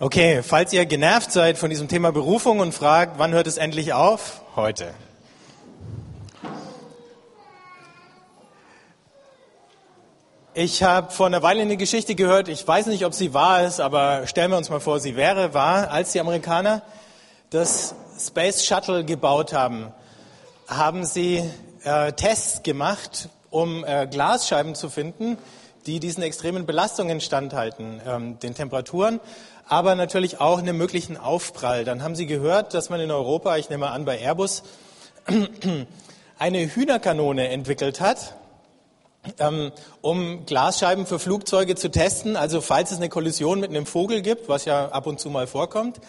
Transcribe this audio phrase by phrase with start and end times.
[0.00, 3.92] Okay, falls ihr genervt seid von diesem Thema Berufung und fragt, wann hört es endlich
[3.92, 4.42] auf?
[4.56, 4.92] Heute.
[10.52, 13.78] Ich habe vor einer Weile eine Geschichte gehört, ich weiß nicht, ob sie wahr ist,
[13.78, 16.82] aber stellen wir uns mal vor, sie wäre wahr, als die Amerikaner
[17.50, 19.92] das Space Shuttle gebaut haben,
[20.66, 21.48] haben sie
[21.84, 25.38] äh, Tests gemacht, um äh, Glasscheiben zu finden,
[25.86, 29.20] die diesen extremen Belastungen standhalten, ähm, den Temperaturen
[29.68, 31.84] aber natürlich auch einem möglichen Aufprall.
[31.84, 34.62] Dann haben Sie gehört, dass man in Europa, ich nehme an bei Airbus,
[36.38, 38.34] eine Hühnerkanone entwickelt hat,
[39.38, 39.72] ähm,
[40.02, 42.36] um Glasscheiben für Flugzeuge zu testen.
[42.36, 45.46] Also falls es eine Kollision mit einem Vogel gibt, was ja ab und zu mal
[45.46, 46.00] vorkommt,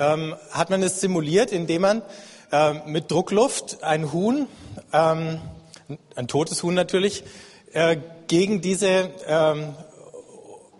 [0.00, 2.02] ähm, hat man es simuliert, indem man
[2.50, 4.46] ähm, mit Druckluft ein Huhn,
[4.90, 7.24] ein totes Huhn natürlich,
[7.72, 9.10] äh, gegen diese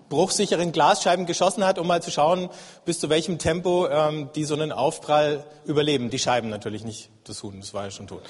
[0.08, 2.48] bruchsicheren Glasscheiben geschossen hat, um mal zu schauen,
[2.84, 6.10] bis zu welchem Tempo ähm, die so einen Aufprall überleben.
[6.10, 8.22] Die Scheiben natürlich nicht, das Huhn, das war ja schon tot.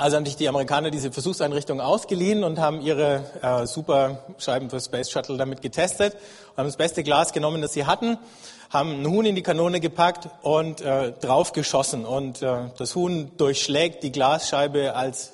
[0.00, 4.78] Also haben sich die Amerikaner diese Versuchseinrichtung ausgeliehen und haben ihre äh, super Scheiben für
[4.78, 6.14] Space Shuttle damit getestet
[6.52, 8.16] und haben das beste Glas genommen, das sie hatten,
[8.70, 12.04] haben ein Huhn in die Kanone gepackt und äh, drauf geschossen.
[12.04, 15.32] Und äh, das Huhn durchschlägt die Glasscheibe, als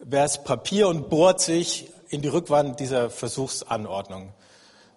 [0.00, 4.32] wäre es Papier und bohrt sich in die Rückwand dieser Versuchsanordnung.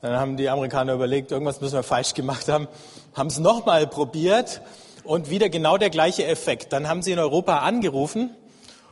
[0.01, 2.67] Dann haben die Amerikaner überlegt, irgendwas müssen wir falsch gemacht haben,
[3.15, 4.61] haben es nochmal probiert
[5.03, 6.71] und wieder genau der gleiche Effekt.
[6.71, 8.35] Dann haben sie in Europa angerufen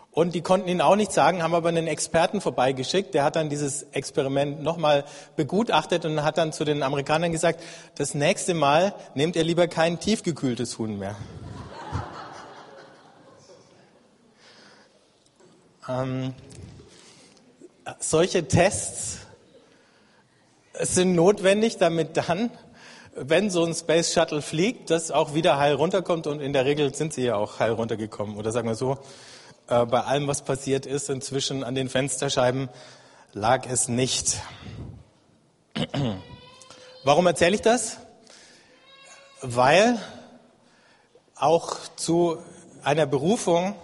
[0.10, 3.14] und die konnten ihnen auch nichts sagen, haben aber einen Experten vorbeigeschickt.
[3.14, 5.04] Der hat dann dieses Experiment nochmal
[5.36, 7.62] begutachtet und hat dann zu den Amerikanern gesagt,
[7.98, 11.16] das nächste Mal nehmt ihr lieber kein tiefgekühltes Huhn mehr.
[15.88, 16.34] ähm,
[18.00, 19.20] solche Tests
[20.80, 22.52] sind notwendig, damit dann,
[23.16, 26.94] wenn so ein Space Shuttle fliegt, das auch wieder heil runterkommt und in der Regel
[26.94, 28.38] sind sie ja auch heil runtergekommen.
[28.38, 28.98] Oder sagen wir so,
[29.68, 32.70] äh, bei allem, was passiert ist, inzwischen an den Fensterscheiben
[33.34, 34.42] lag es nicht.
[37.04, 37.98] Warum erzähle ich das?
[39.42, 40.00] Weil
[41.36, 42.38] auch zu
[42.84, 43.76] einer Berufung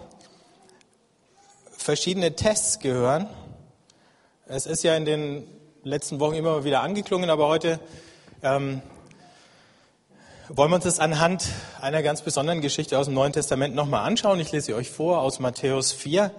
[1.76, 3.28] verschiedene Tests gehören
[4.54, 5.46] es ist ja in den
[5.82, 7.80] letzten Wochen immer wieder angeklungen, aber heute
[8.42, 8.82] ähm,
[10.48, 11.46] wollen wir uns das anhand
[11.80, 14.38] einer ganz besonderen Geschichte aus dem Neuen Testament nochmal anschauen.
[14.40, 16.30] Ich lese sie euch vor aus Matthäus 4.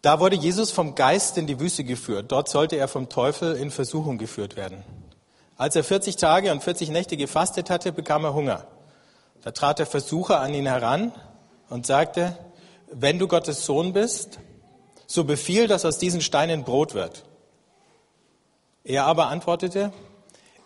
[0.00, 2.32] Da wurde Jesus vom Geist in die Wüste geführt.
[2.32, 4.82] Dort sollte er vom Teufel in Versuchung geführt werden.
[5.58, 8.66] Als er 40 Tage und 40 Nächte gefastet hatte, bekam er Hunger.
[9.42, 11.12] Da trat der Versucher an ihn heran
[11.68, 12.38] und sagte,
[12.90, 14.38] wenn du Gottes Sohn bist,
[15.10, 17.24] so befiehl, dass aus diesen Steinen Brot wird.
[18.84, 19.92] Er aber antwortete,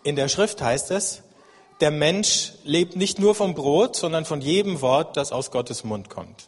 [0.03, 1.23] in der Schrift heißt es,
[1.81, 6.11] der Mensch lebt nicht nur vom Brot, sondern von jedem Wort, das aus Gottes Mund
[6.11, 6.47] kommt.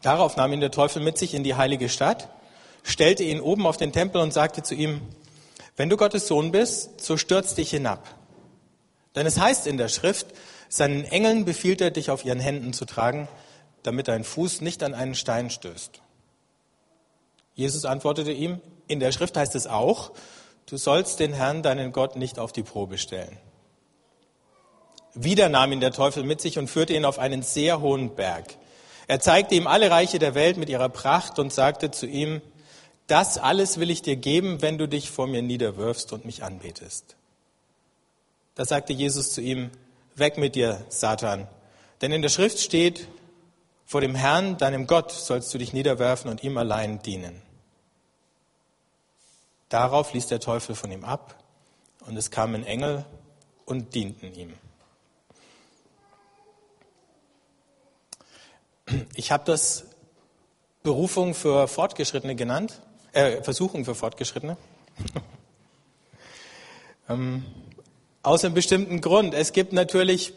[0.00, 2.28] Darauf nahm ihn der Teufel mit sich in die heilige Stadt,
[2.84, 5.00] stellte ihn oben auf den Tempel und sagte zu ihm,
[5.76, 8.06] wenn du Gottes Sohn bist, so stürz dich hinab.
[9.16, 10.28] Denn es heißt in der Schrift,
[10.68, 13.26] seinen Engeln befiehlt er dich auf ihren Händen zu tragen,
[13.82, 16.01] damit dein Fuß nicht an einen Stein stößt.
[17.54, 20.12] Jesus antwortete ihm, in der Schrift heißt es auch,
[20.66, 23.36] du sollst den Herrn, deinen Gott, nicht auf die Probe stellen.
[25.14, 28.56] Wieder nahm ihn der Teufel mit sich und führte ihn auf einen sehr hohen Berg.
[29.08, 32.40] Er zeigte ihm alle Reiche der Welt mit ihrer Pracht und sagte zu ihm,
[33.06, 37.16] das alles will ich dir geben, wenn du dich vor mir niederwirfst und mich anbetest.
[38.54, 39.70] Da sagte Jesus zu ihm,
[40.14, 41.48] weg mit dir, Satan,
[42.00, 43.08] denn in der Schrift steht,
[43.92, 47.42] vor dem Herrn, deinem Gott, sollst du dich niederwerfen und ihm allein dienen.
[49.68, 51.36] Darauf ließ der Teufel von ihm ab
[52.06, 53.04] und es kamen Engel
[53.66, 54.54] und dienten ihm.
[59.14, 59.84] Ich habe das
[60.82, 62.80] Berufung für Fortgeschrittene genannt,
[63.12, 64.56] äh, Versuchung für Fortgeschrittene.
[67.10, 67.44] ähm,
[68.22, 69.34] aus einem bestimmten Grund.
[69.34, 70.32] Es gibt natürlich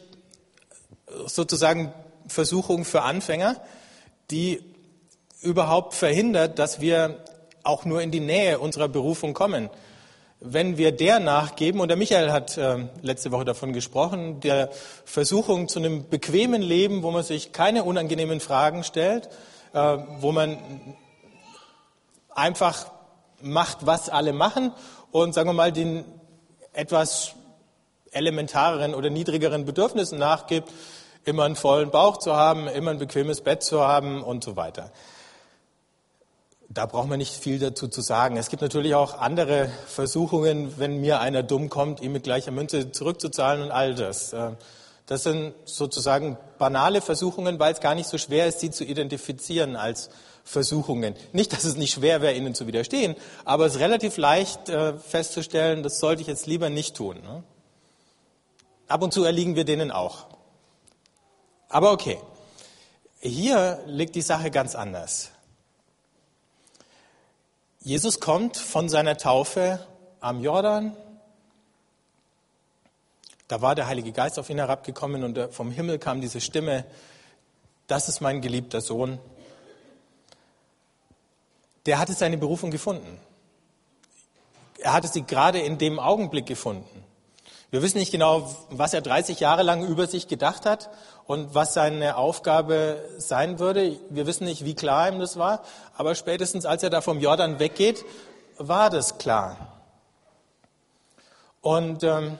[1.25, 1.93] sozusagen
[2.27, 3.61] Versuchung für Anfänger,
[4.31, 4.61] die
[5.41, 7.23] überhaupt verhindert, dass wir
[7.63, 9.69] auch nur in die Nähe unserer Berufung kommen.
[10.39, 14.69] Wenn wir der nachgeben, und der Michael hat äh, letzte Woche davon gesprochen, der
[15.05, 19.29] Versuchung zu einem bequemen Leben, wo man sich keine unangenehmen Fragen stellt,
[19.73, 20.57] äh, wo man
[22.29, 22.91] einfach
[23.41, 24.73] macht, was alle machen
[25.11, 26.03] und sagen wir mal den
[26.73, 27.33] etwas
[28.11, 30.71] elementareren oder niedrigeren Bedürfnissen nachgibt,
[31.25, 34.91] immer einen vollen Bauch zu haben, immer ein bequemes Bett zu haben und so weiter.
[36.69, 38.37] da braucht man nicht viel dazu zu sagen.
[38.37, 42.91] Es gibt natürlich auch andere Versuchungen, wenn mir einer dumm kommt, ihm mit gleicher Münze
[42.91, 44.33] zurückzuzahlen und all das.
[44.33, 44.51] Äh,
[45.05, 49.75] das sind sozusagen banale Versuchungen, weil es gar nicht so schwer ist, sie zu identifizieren
[49.75, 50.09] als
[50.43, 51.15] Versuchungen.
[51.31, 54.97] Nicht, dass es nicht schwer wäre, ihnen zu widerstehen, aber es ist relativ leicht äh,
[54.97, 57.21] festzustellen, das sollte ich jetzt lieber nicht tun.
[57.21, 57.43] Ne?
[58.87, 60.27] Ab und zu erliegen wir denen auch.
[61.69, 62.19] Aber okay,
[63.19, 65.31] hier liegt die Sache ganz anders.
[67.79, 69.79] Jesus kommt von seiner Taufe
[70.19, 70.95] am Jordan.
[73.47, 76.85] Da war der Heilige Geist auf ihn herabgekommen und vom Himmel kam diese Stimme,
[77.87, 79.19] das ist mein geliebter Sohn.
[81.85, 83.19] Der hatte seine Berufung gefunden.
[84.79, 87.03] Er hatte sie gerade in dem Augenblick gefunden.
[87.69, 90.89] Wir wissen nicht genau, was er 30 Jahre lang über sich gedacht hat
[91.27, 93.97] und was seine Aufgabe sein würde.
[94.09, 95.63] Wir wissen nicht, wie klar ihm das war,
[95.95, 98.05] aber spätestens als er da vom Jordan weggeht,
[98.57, 99.57] war das klar.
[101.61, 102.37] Und ähm,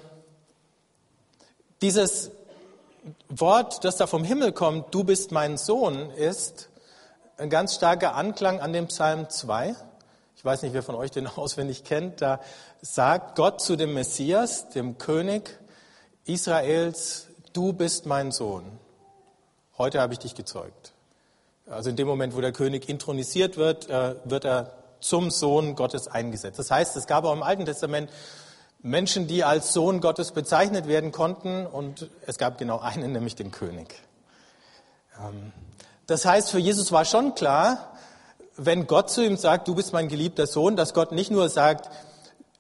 [1.81, 2.31] dieses
[3.29, 6.69] Wort, das da vom Himmel kommt, du bist mein Sohn, ist
[7.37, 9.75] ein ganz starker Anklang an dem Psalm 2.
[10.37, 12.21] Ich weiß nicht, wer von euch den auswendig kennt.
[12.21, 12.39] Da
[12.81, 15.59] sagt Gott zu dem Messias, dem König
[16.25, 18.63] Israels, du bist mein Sohn.
[19.78, 20.94] Heute habe ich dich gezeugt.
[21.68, 26.07] Also in dem Moment, wo der König intronisiert wird, äh, wird er zum Sohn Gottes
[26.07, 26.60] eingesetzt.
[26.60, 28.10] Das heißt, es gab auch im Alten Testament
[28.81, 33.52] Menschen, die als Sohn Gottes bezeichnet werden konnten und es gab genau einen, nämlich den
[33.52, 33.96] König.
[35.19, 35.52] Ähm,
[36.07, 37.94] das heißt, für Jesus war schon klar,
[38.57, 41.90] wenn Gott zu ihm sagt, du bist mein geliebter Sohn, dass Gott nicht nur sagt,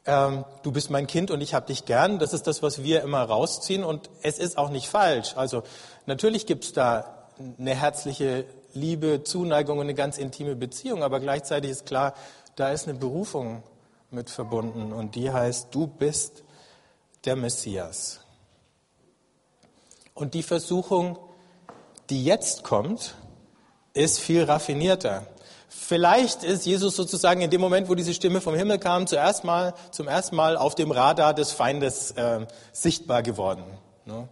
[0.05, 3.01] ähm, du bist mein Kind und ich habe dich gern, das ist das, was wir
[3.01, 5.35] immer rausziehen und es ist auch nicht falsch.
[5.35, 5.63] Also
[6.05, 7.27] natürlich gibt es da
[7.59, 12.13] eine herzliche Liebe, Zuneigung und eine ganz intime Beziehung, aber gleichzeitig ist klar,
[12.55, 13.63] da ist eine Berufung
[14.11, 16.43] mit verbunden und die heißt, du bist
[17.25, 18.19] der Messias.
[20.13, 21.17] Und die Versuchung,
[22.09, 23.15] die jetzt kommt,
[23.93, 25.27] ist viel raffinierter.
[25.77, 29.73] Vielleicht ist Jesus sozusagen in dem Moment, wo diese Stimme vom Himmel kam, zuerst mal,
[29.91, 33.65] zum ersten Mal auf dem Radar des Feindes äh, sichtbar geworden.
[34.05, 34.27] Ne?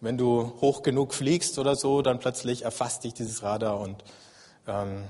[0.00, 4.04] Wenn du hoch genug fliegst oder so, dann plötzlich erfasst dich dieses Radar und
[4.66, 5.04] ähm,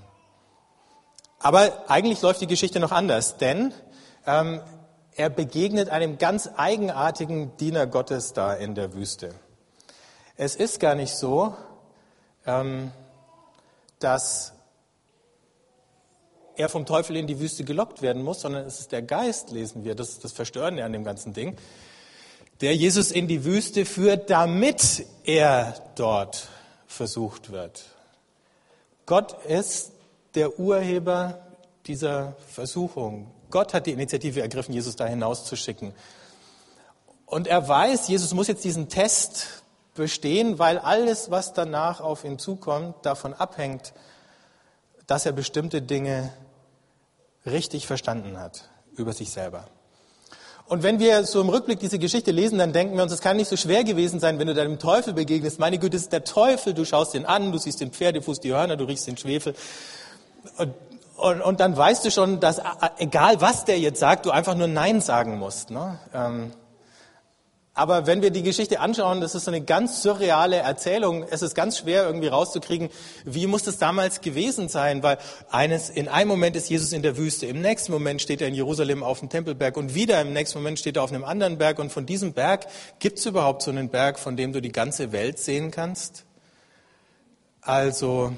[1.41, 3.75] aber eigentlich läuft die Geschichte noch anders, denn
[4.27, 4.61] ähm,
[5.17, 9.35] er begegnet einem ganz eigenartigen Diener Gottes da in der Wüste.
[10.37, 11.55] Es ist gar nicht so,
[12.47, 12.93] ähm,
[13.99, 14.53] dass
[16.59, 19.85] er vom Teufel in die Wüste gelockt werden muss, sondern es ist der Geist, lesen
[19.85, 21.57] wir, das ist das Verstörende an dem ganzen Ding,
[22.61, 26.49] der Jesus in die Wüste führt, damit er dort
[26.89, 27.85] versucht wird.
[29.07, 29.93] Gott ist
[30.35, 31.39] der Urheber
[31.87, 33.31] dieser Versuchung.
[33.51, 35.95] Gott hat die Initiative ergriffen, Jesus da hinauszuschicken.
[37.25, 39.63] Und er weiß, Jesus muss jetzt diesen Test
[39.95, 43.93] bestehen, weil alles, was danach auf ihn zukommt, davon abhängt,
[45.07, 46.33] dass er bestimmte Dinge
[47.51, 49.65] richtig verstanden hat über sich selber.
[50.67, 53.39] Und wenn wir so im Rückblick diese Geschichte lesen, dann denken wir uns, es kann
[53.39, 55.59] nicht so schwer gewesen sein, wenn du deinem Teufel begegnest.
[55.59, 58.53] Meine Güte, es ist der Teufel, du schaust ihn an, du siehst den Pferdefuß, die
[58.53, 59.55] Hörner, du riechst den Schwefel.
[60.59, 60.75] Und,
[61.17, 62.61] und, und dann weißt du schon, dass
[62.99, 65.71] egal was der jetzt sagt, du einfach nur Nein sagen musst.
[65.71, 65.99] Ne?
[66.13, 66.53] Ähm,
[67.79, 71.25] aber wenn wir die Geschichte anschauen, das ist so eine ganz surreale Erzählung.
[71.31, 72.89] Es ist ganz schwer irgendwie rauszukriegen,
[73.25, 75.19] wie muss das damals gewesen sein, weil
[75.49, 78.55] eines, in einem Moment ist Jesus in der Wüste, im nächsten Moment steht er in
[78.57, 81.79] Jerusalem auf dem Tempelberg und wieder im nächsten Moment steht er auf einem anderen Berg
[81.79, 82.67] und von diesem Berg
[82.99, 86.25] gibt es überhaupt so einen Berg, von dem du die ganze Welt sehen kannst?
[87.61, 88.33] Also,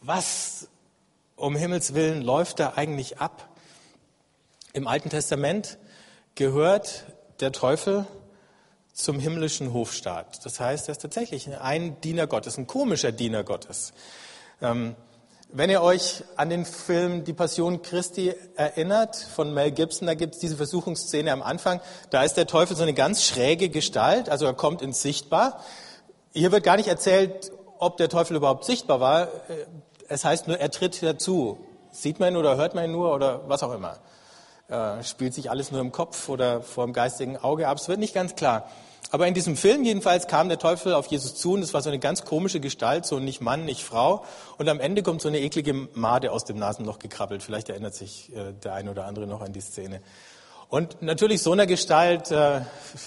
[0.00, 0.66] was
[1.36, 3.50] um Himmels Willen läuft da eigentlich ab?
[4.72, 5.76] Im Alten Testament
[6.38, 7.02] gehört
[7.40, 8.06] der Teufel
[8.92, 10.44] zum himmlischen Hofstaat.
[10.44, 13.92] Das heißt, er ist tatsächlich ein Diener Gottes, ein komischer Diener Gottes.
[14.62, 14.94] Ähm,
[15.50, 20.34] wenn ihr euch an den Film Die Passion Christi erinnert von Mel Gibson, da gibt
[20.34, 21.80] es diese Versuchungsszene am Anfang.
[22.10, 25.58] Da ist der Teufel so eine ganz schräge Gestalt, also er kommt ins Sichtbar.
[26.32, 29.28] Hier wird gar nicht erzählt, ob der Teufel überhaupt sichtbar war.
[30.06, 31.58] Es heißt nur, er tritt dazu.
[31.90, 33.98] Sieht man ihn oder hört man ihn nur oder was auch immer.
[34.68, 37.78] Äh, spielt sich alles nur im Kopf oder vor dem geistigen Auge ab.
[37.78, 38.70] Es wird nicht ganz klar.
[39.10, 41.88] Aber in diesem Film jedenfalls kam der Teufel auf Jesus zu und es war so
[41.88, 44.24] eine ganz komische Gestalt, so nicht Mann, nicht Frau.
[44.58, 47.42] Und am Ende kommt so eine eklige Made aus dem Nasenloch gekrabbelt.
[47.42, 50.02] Vielleicht erinnert sich äh, der eine oder andere noch an die Szene.
[50.68, 52.60] Und natürlich so einer Gestalt, äh,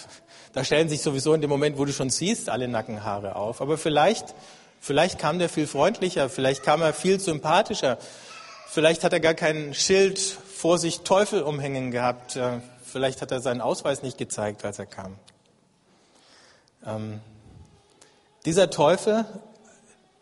[0.54, 3.62] da stellen sich sowieso in dem Moment, wo du schon siehst, alle Nackenhaare auf.
[3.62, 4.34] Aber vielleicht
[4.84, 8.00] Vielleicht kam der viel freundlicher, vielleicht kam er viel sympathischer,
[8.68, 13.42] vielleicht hat er gar kein Schild vor sich Teufel umhängen gehabt, äh, vielleicht hat er
[13.42, 15.16] seinen Ausweis nicht gezeigt, als er kam.
[16.86, 17.20] Ähm,
[18.46, 19.26] dieser Teufel,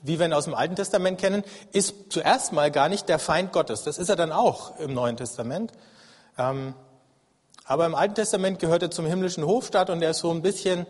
[0.02, 1.44] wie wir ihn aus dem Alten Testament kennen,
[1.74, 3.84] ist zuerst mal gar nicht der Feind Gottes.
[3.84, 5.74] Das ist er dann auch im Neuen Testament.
[6.38, 6.74] Ähm,
[7.66, 10.86] aber im Alten Testament gehört er zum himmlischen Hofstaat und er ist so ein bisschen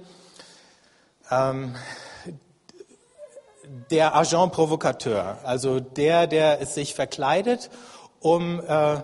[1.31, 1.75] ähm,
[3.89, 7.71] der Agent Provocateur, also der, der es sich verkleidet,
[8.19, 9.01] um äh,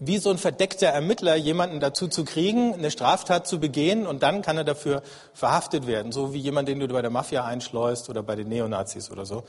[0.00, 4.40] wie so ein verdeckter Ermittler jemanden dazu zu kriegen, eine Straftat zu begehen und dann
[4.40, 5.02] kann er dafür
[5.34, 9.10] verhaftet werden, so wie jemand, den du bei der Mafia einschleust oder bei den Neonazis
[9.10, 9.44] oder so,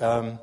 [0.00, 0.40] ähm,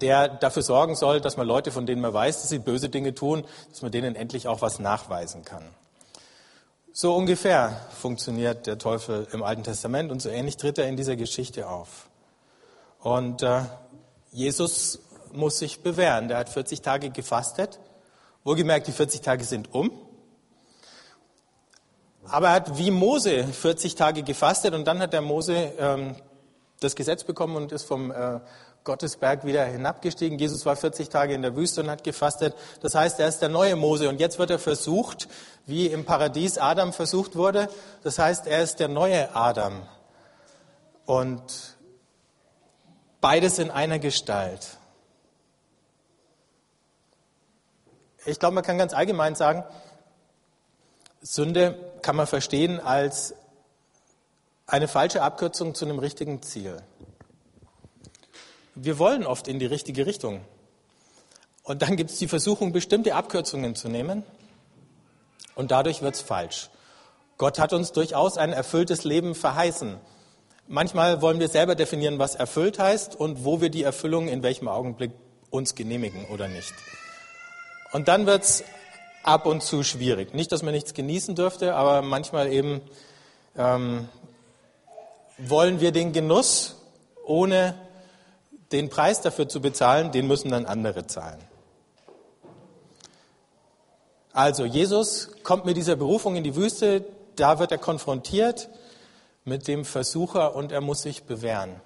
[0.00, 3.14] der dafür sorgen soll, dass man Leute, von denen man weiß, dass sie böse Dinge
[3.14, 5.64] tun, dass man denen endlich auch was nachweisen kann.
[6.92, 11.16] So ungefähr funktioniert der Teufel im Alten Testament und so ähnlich tritt er in dieser
[11.16, 12.08] Geschichte auf.
[13.00, 13.62] Und äh,
[14.30, 15.00] Jesus
[15.32, 16.28] muss sich bewähren.
[16.28, 17.78] Der hat 40 Tage gefastet.
[18.46, 19.90] Wohlgemerkt, die 40 Tage sind um.
[22.24, 26.16] Aber er hat wie Mose 40 Tage gefastet und dann hat der Mose ähm,
[26.80, 28.40] das Gesetz bekommen und ist vom äh,
[28.84, 30.38] Gottesberg wieder hinabgestiegen.
[30.38, 32.54] Jesus war 40 Tage in der Wüste und hat gefastet.
[32.80, 35.28] Das heißt, er ist der neue Mose und jetzt wird er versucht,
[35.66, 37.68] wie im Paradies Adam versucht wurde.
[38.04, 39.82] Das heißt, er ist der neue Adam.
[41.04, 41.76] Und
[43.20, 44.78] Beides in einer Gestalt.
[48.26, 49.64] Ich glaube, man kann ganz allgemein sagen,
[51.22, 53.34] Sünde kann man verstehen als
[54.66, 56.82] eine falsche Abkürzung zu einem richtigen Ziel.
[58.74, 60.40] Wir wollen oft in die richtige Richtung.
[61.62, 64.24] Und dann gibt es die Versuchung, bestimmte Abkürzungen zu nehmen.
[65.54, 66.68] Und dadurch wird es falsch.
[67.38, 69.98] Gott hat uns durchaus ein erfülltes Leben verheißen.
[70.68, 74.68] Manchmal wollen wir selber definieren, was erfüllt heißt und wo wir die Erfüllung in welchem
[74.68, 75.12] Augenblick
[75.50, 76.74] uns genehmigen oder nicht.
[77.96, 78.62] Und dann wird es
[79.22, 80.34] ab und zu schwierig.
[80.34, 82.82] Nicht, dass man nichts genießen dürfte, aber manchmal eben
[83.56, 84.06] ähm,
[85.38, 86.76] wollen wir den Genuss,
[87.24, 87.74] ohne
[88.70, 91.42] den Preis dafür zu bezahlen, den müssen dann andere zahlen.
[94.34, 97.02] Also Jesus kommt mit dieser Berufung in die Wüste,
[97.36, 98.68] da wird er konfrontiert
[99.46, 101.80] mit dem Versucher und er muss sich bewähren.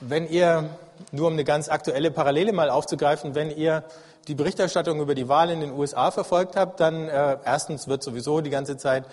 [0.00, 0.78] Wenn ihr,
[1.12, 3.84] nur um eine ganz aktuelle Parallele mal aufzugreifen, wenn ihr
[4.26, 8.40] die Berichterstattung über die Wahl in den USA verfolgt habt, dann äh, erstens wird sowieso
[8.40, 9.04] die ganze Zeit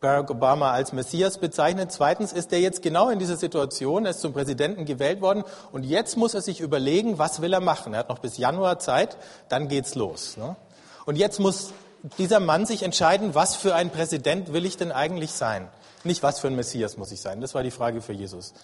[0.00, 1.92] Barack Obama als Messias bezeichnet.
[1.92, 5.84] Zweitens ist er jetzt genau in dieser Situation, er ist zum Präsidenten gewählt worden und
[5.84, 7.92] jetzt muss er sich überlegen, was will er machen.
[7.92, 9.18] Er hat noch bis Januar Zeit,
[9.48, 10.36] dann geht's los.
[10.38, 10.56] Ne?
[11.04, 11.72] Und jetzt muss
[12.16, 15.68] dieser Mann sich entscheiden, was für ein Präsident will ich denn eigentlich sein?
[16.02, 17.42] Nicht, was für ein Messias muss ich sein.
[17.42, 18.54] Das war die Frage für Jesus.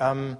[0.00, 0.36] Ähm,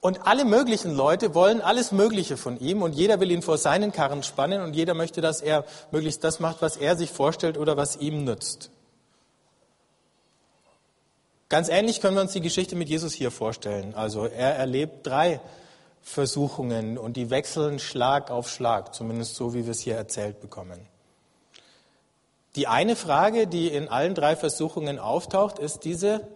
[0.00, 3.92] und alle möglichen Leute wollen alles Mögliche von ihm und jeder will ihn vor seinen
[3.92, 7.76] Karren spannen und jeder möchte, dass er möglichst das macht, was er sich vorstellt oder
[7.76, 8.70] was ihm nützt.
[11.48, 13.94] Ganz ähnlich können wir uns die Geschichte mit Jesus hier vorstellen.
[13.94, 15.40] Also er erlebt drei
[16.02, 20.80] Versuchungen und die wechseln Schlag auf Schlag, zumindest so, wie wir es hier erzählt bekommen.
[22.56, 26.26] Die eine Frage, die in allen drei Versuchungen auftaucht, ist diese,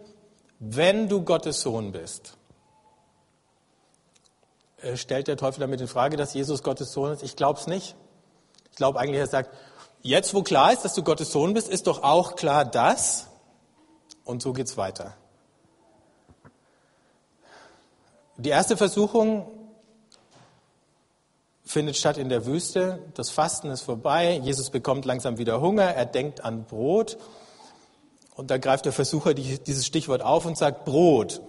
[0.59, 2.37] wenn du Gottes Sohn bist.
[4.81, 7.23] Äh, stellt der Teufel damit in Frage, dass Jesus Gottes Sohn ist?
[7.23, 7.95] Ich glaube es nicht.
[8.71, 9.55] Ich glaube eigentlich, er sagt,
[10.01, 13.27] jetzt wo klar ist, dass du Gottes Sohn bist, ist doch auch klar das.
[14.23, 15.15] Und so geht's weiter.
[18.37, 19.47] Die erste Versuchung
[21.63, 22.99] findet statt in der Wüste.
[23.13, 24.39] Das Fasten ist vorbei.
[24.43, 25.83] Jesus bekommt langsam wieder Hunger.
[25.83, 27.17] Er denkt an Brot.
[28.35, 31.41] Und da greift der Versucher dieses Stichwort auf und sagt Brot.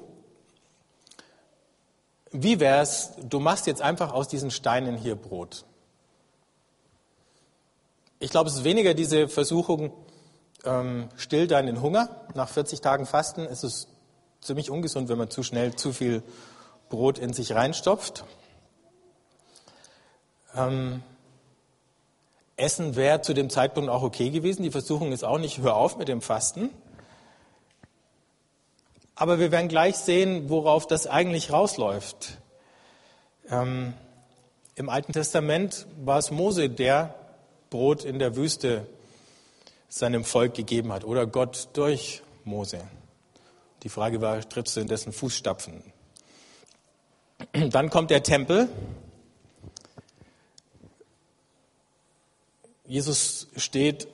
[2.33, 5.65] Wie wär's, du machst jetzt einfach aus diesen Steinen hier Brot?
[8.21, 9.93] Ich glaube, es ist weniger diese Versuchung,
[10.65, 12.09] ähm, still deinen Hunger.
[12.35, 13.89] Nach 40 Tagen Fasten ist es
[14.41, 16.23] ziemlich ungesund, wenn man zu schnell zu viel
[16.89, 18.25] Brot in sich reinstopft.
[20.55, 21.03] Ähm,
[22.57, 24.63] Essen wäre zu dem Zeitpunkt auch okay gewesen.
[24.63, 26.71] Die Versuchung ist auch nicht, hör auf mit dem Fasten.
[29.23, 32.39] Aber wir werden gleich sehen, worauf das eigentlich rausläuft.
[33.49, 33.95] Ähm,
[34.75, 37.15] Im Alten Testament war es Mose, der
[37.71, 38.85] Brot in der Wüste
[39.89, 42.81] seinem Volk gegeben hat oder Gott durch Mose.
[43.85, 45.85] Die Frage war, trittst du in dessen Fußstapfen?
[47.53, 48.69] Dann kommt der Tempel
[52.85, 54.09] Jesus steht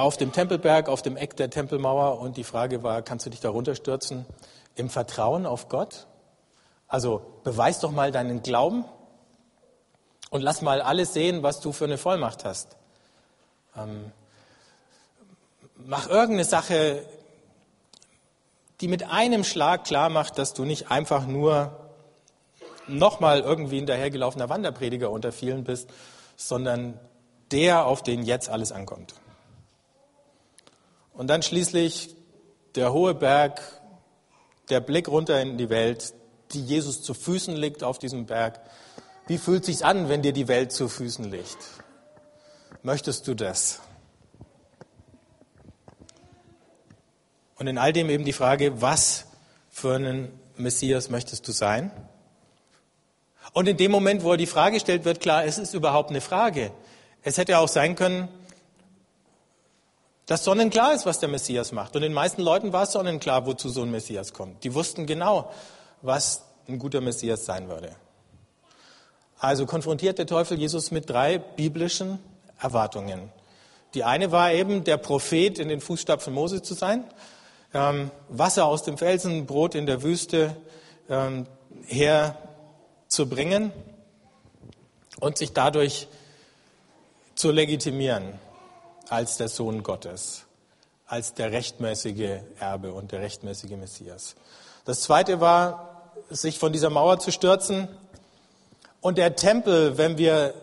[0.00, 3.40] auf dem Tempelberg, auf dem Eck der Tempelmauer und die Frage war, kannst du dich
[3.40, 4.24] da runterstürzen
[4.74, 6.06] im Vertrauen auf Gott?
[6.88, 8.86] Also beweis doch mal deinen Glauben
[10.30, 12.76] und lass mal alles sehen, was du für eine Vollmacht hast.
[13.76, 14.10] Ähm,
[15.76, 17.04] mach irgendeine Sache,
[18.80, 21.76] die mit einem Schlag klar macht, dass du nicht einfach nur
[22.86, 25.90] nochmal irgendwie hinterhergelaufener Wanderprediger unter vielen bist,
[26.36, 26.98] sondern
[27.50, 29.14] der, auf den jetzt alles ankommt.
[31.20, 32.16] Und dann schließlich
[32.76, 33.60] der hohe Berg,
[34.70, 36.14] der Blick runter in die Welt,
[36.52, 38.58] die Jesus zu Füßen liegt auf diesem Berg.
[39.26, 41.58] Wie fühlt sich's an, wenn dir die Welt zu Füßen liegt?
[42.82, 43.80] Möchtest du das?
[47.56, 49.26] Und in all dem eben die Frage, was
[49.68, 51.90] für einen Messias möchtest du sein?
[53.52, 56.22] Und in dem Moment, wo er die Frage stellt, wird klar, es ist überhaupt eine
[56.22, 56.72] Frage.
[57.22, 58.28] Es hätte auch sein können,
[60.30, 61.96] dass sonnenklar ist, was der Messias macht.
[61.96, 64.62] Und den meisten Leuten war es sonnenklar, wozu so ein Messias kommt.
[64.62, 65.50] Die wussten genau,
[66.02, 67.96] was ein guter Messias sein würde.
[69.40, 72.20] Also konfrontiert der Teufel Jesus mit drei biblischen
[72.60, 73.32] Erwartungen.
[73.94, 77.02] Die eine war eben, der Prophet in den Fußstapfen Mose zu sein,
[77.74, 80.56] ähm, Wasser aus dem Felsen, Brot in der Wüste
[81.08, 81.48] ähm,
[81.88, 83.72] herzubringen
[85.18, 86.06] und sich dadurch
[87.34, 88.38] zu legitimieren
[89.10, 90.44] als der Sohn Gottes,
[91.06, 94.36] als der rechtmäßige Erbe und der rechtmäßige Messias.
[94.84, 97.88] Das zweite war, sich von dieser Mauer zu stürzen.
[99.00, 100.54] Und der Tempel, wenn wir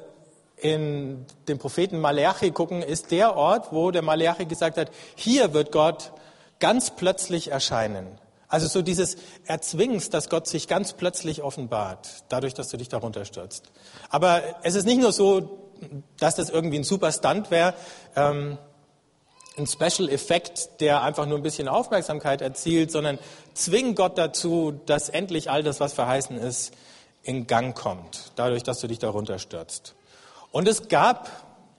[0.55, 5.73] in den Propheten Malachi gucken, ist der Ort, wo der Malachi gesagt hat, hier wird
[5.73, 6.13] Gott
[6.59, 8.07] ganz plötzlich erscheinen.
[8.47, 13.25] Also so dieses Erzwingst, dass Gott sich ganz plötzlich offenbart, dadurch, dass du dich darunter
[13.25, 13.65] stürzt.
[14.09, 15.66] Aber es ist nicht nur so,
[16.19, 17.73] dass das irgendwie ein super Stunt wäre,
[18.15, 18.57] ähm,
[19.57, 23.17] ein Special Effekt, der einfach nur ein bisschen Aufmerksamkeit erzielt, sondern
[23.53, 26.73] zwing Gott dazu, dass endlich all das, was verheißen ist,
[27.23, 29.95] in Gang kommt, dadurch, dass du dich darunter stürzt.
[30.51, 31.29] Und es gab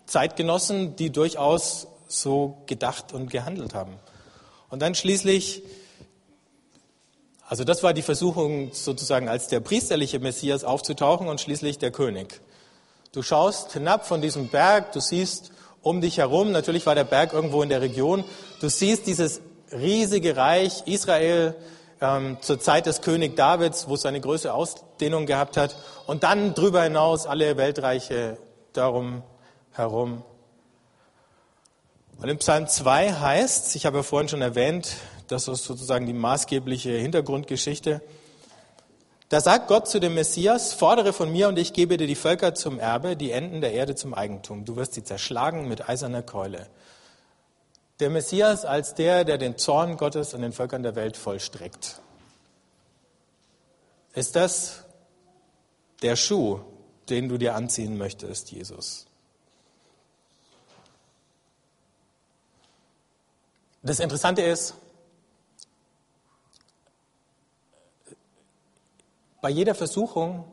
[0.07, 3.95] Zeitgenossen, die durchaus so gedacht und gehandelt haben.
[4.71, 5.63] Und dann schließlich,
[7.47, 12.41] also das war die Versuchung sozusagen als der priesterliche Messias aufzutauchen und schließlich der König.
[13.13, 15.51] Du schaust hinab von diesem Berg, du siehst
[15.83, 18.25] um dich herum, natürlich war der Berg irgendwo in der Region,
[18.61, 19.41] du siehst dieses
[19.73, 21.55] riesige Reich Israel
[22.01, 26.55] ähm, zur Zeit des König Davids, wo es seine größte Ausdehnung gehabt hat, und dann
[26.55, 28.37] drüber hinaus alle Weltreiche
[28.73, 29.23] darum
[29.73, 30.23] herum.
[32.21, 34.97] Und im Psalm 2 heißt, ich habe ja vorhin schon erwähnt,
[35.29, 38.01] das ist sozusagen die maßgebliche Hintergrundgeschichte,
[39.29, 42.55] da sagt Gott zu dem Messias, fordere von mir und ich gebe dir die Völker
[42.55, 44.65] zum Erbe, die Enden der Erde zum Eigentum.
[44.65, 46.67] Du wirst sie zerschlagen mit eiserner Keule.
[48.01, 52.01] Der Messias als der, der den Zorn Gottes an den Völkern der Welt vollstreckt.
[54.15, 54.85] Ist das
[56.01, 56.61] der Schuh,
[57.11, 59.07] den du dir anziehen möchtest, Jesus?
[63.83, 64.75] Das Interessante ist,
[69.49, 70.45] bei jeder Versuchung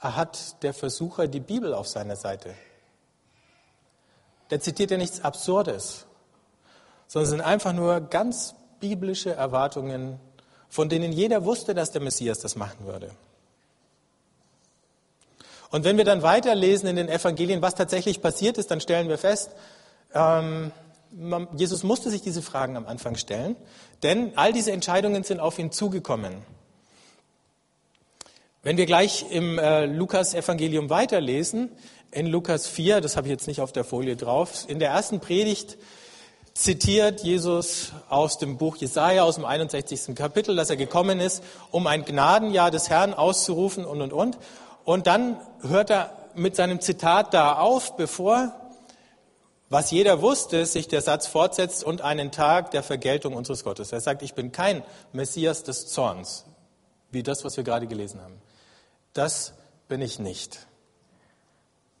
[0.00, 2.54] hat der Versucher die Bibel auf seiner Seite.
[4.50, 6.04] Der zitiert ja nichts Absurdes,
[7.06, 10.20] sondern es sind einfach nur ganz biblische Erwartungen,
[10.68, 13.12] von denen jeder wusste, dass der Messias das machen würde.
[15.70, 19.16] Und wenn wir dann weiterlesen in den Evangelien, was tatsächlich passiert ist, dann stellen wir
[19.16, 19.52] fest,
[20.12, 20.70] ähm,
[21.56, 23.56] Jesus musste sich diese Fragen am Anfang stellen,
[24.02, 26.57] denn all diese Entscheidungen sind auf ihn zugekommen.
[28.68, 31.70] Wenn wir gleich im äh, Lukas-Evangelium weiterlesen,
[32.10, 35.20] in Lukas 4, das habe ich jetzt nicht auf der Folie drauf, in der ersten
[35.20, 35.78] Predigt
[36.52, 40.14] zitiert Jesus aus dem Buch Jesaja, aus dem 61.
[40.14, 44.36] Kapitel, dass er gekommen ist, um ein Gnadenjahr des Herrn auszurufen und, und, und.
[44.84, 48.52] Und dann hört er mit seinem Zitat da auf, bevor
[49.70, 53.92] was jeder wusste, sich der Satz fortsetzt und einen Tag der Vergeltung unseres Gottes.
[53.92, 54.82] Er sagt, ich bin kein
[55.14, 56.44] Messias des Zorns,
[57.10, 58.42] wie das, was wir gerade gelesen haben.
[59.12, 59.54] Das
[59.88, 60.66] bin ich nicht.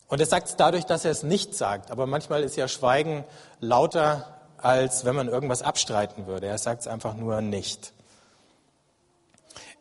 [0.08, 1.90] Und er sagt es dadurch, dass er es nicht sagt.
[1.90, 3.24] Aber manchmal ist ja Schweigen
[3.60, 6.46] lauter, als wenn man irgendwas abstreiten würde.
[6.46, 7.92] Er sagt es einfach nur nicht.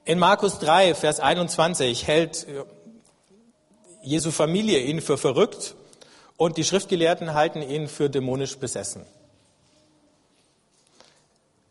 [0.06, 2.48] In Markus 3, Vers 21 hält
[4.02, 5.76] Jesu Familie ihn für verrückt
[6.38, 9.06] und die Schriftgelehrten halten ihn für dämonisch besessen.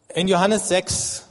[0.09, 1.26] In Johannes 6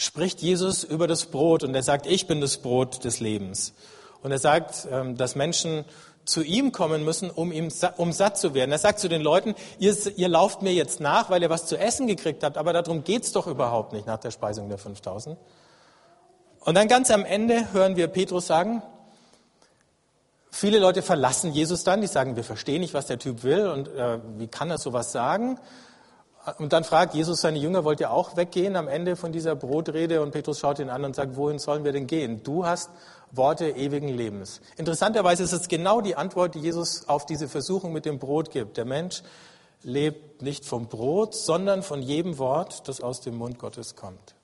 [0.00, 3.74] spricht Jesus über das Brot und er sagt, ich bin das Brot des Lebens.
[4.22, 5.84] Und er sagt, ähm, dass Menschen
[6.24, 8.72] zu ihm kommen müssen, um, ihm, um satt zu werden.
[8.72, 11.76] Er sagt zu den Leuten, ihr, ihr lauft mir jetzt nach, weil ihr was zu
[11.76, 15.36] essen gekriegt habt, aber darum geht's doch überhaupt nicht nach der Speisung der 5000.
[16.60, 18.82] Und dann ganz am Ende hören wir Petrus sagen,
[20.50, 23.88] viele Leute verlassen Jesus dann, die sagen, wir verstehen nicht, was der Typ will und
[23.88, 25.58] äh, wie kann er sowas sagen.
[26.58, 30.22] Und dann fragt Jesus seine Jünger, wollt ihr auch weggehen am Ende von dieser Brotrede?
[30.22, 32.42] Und Petrus schaut ihn an und sagt, wohin sollen wir denn gehen?
[32.42, 32.90] Du hast
[33.30, 34.60] Worte ewigen Lebens.
[34.76, 38.78] Interessanterweise ist es genau die Antwort, die Jesus auf diese Versuchung mit dem Brot gibt.
[38.78, 39.22] Der Mensch
[39.82, 44.34] lebt nicht vom Brot, sondern von jedem Wort, das aus dem Mund Gottes kommt.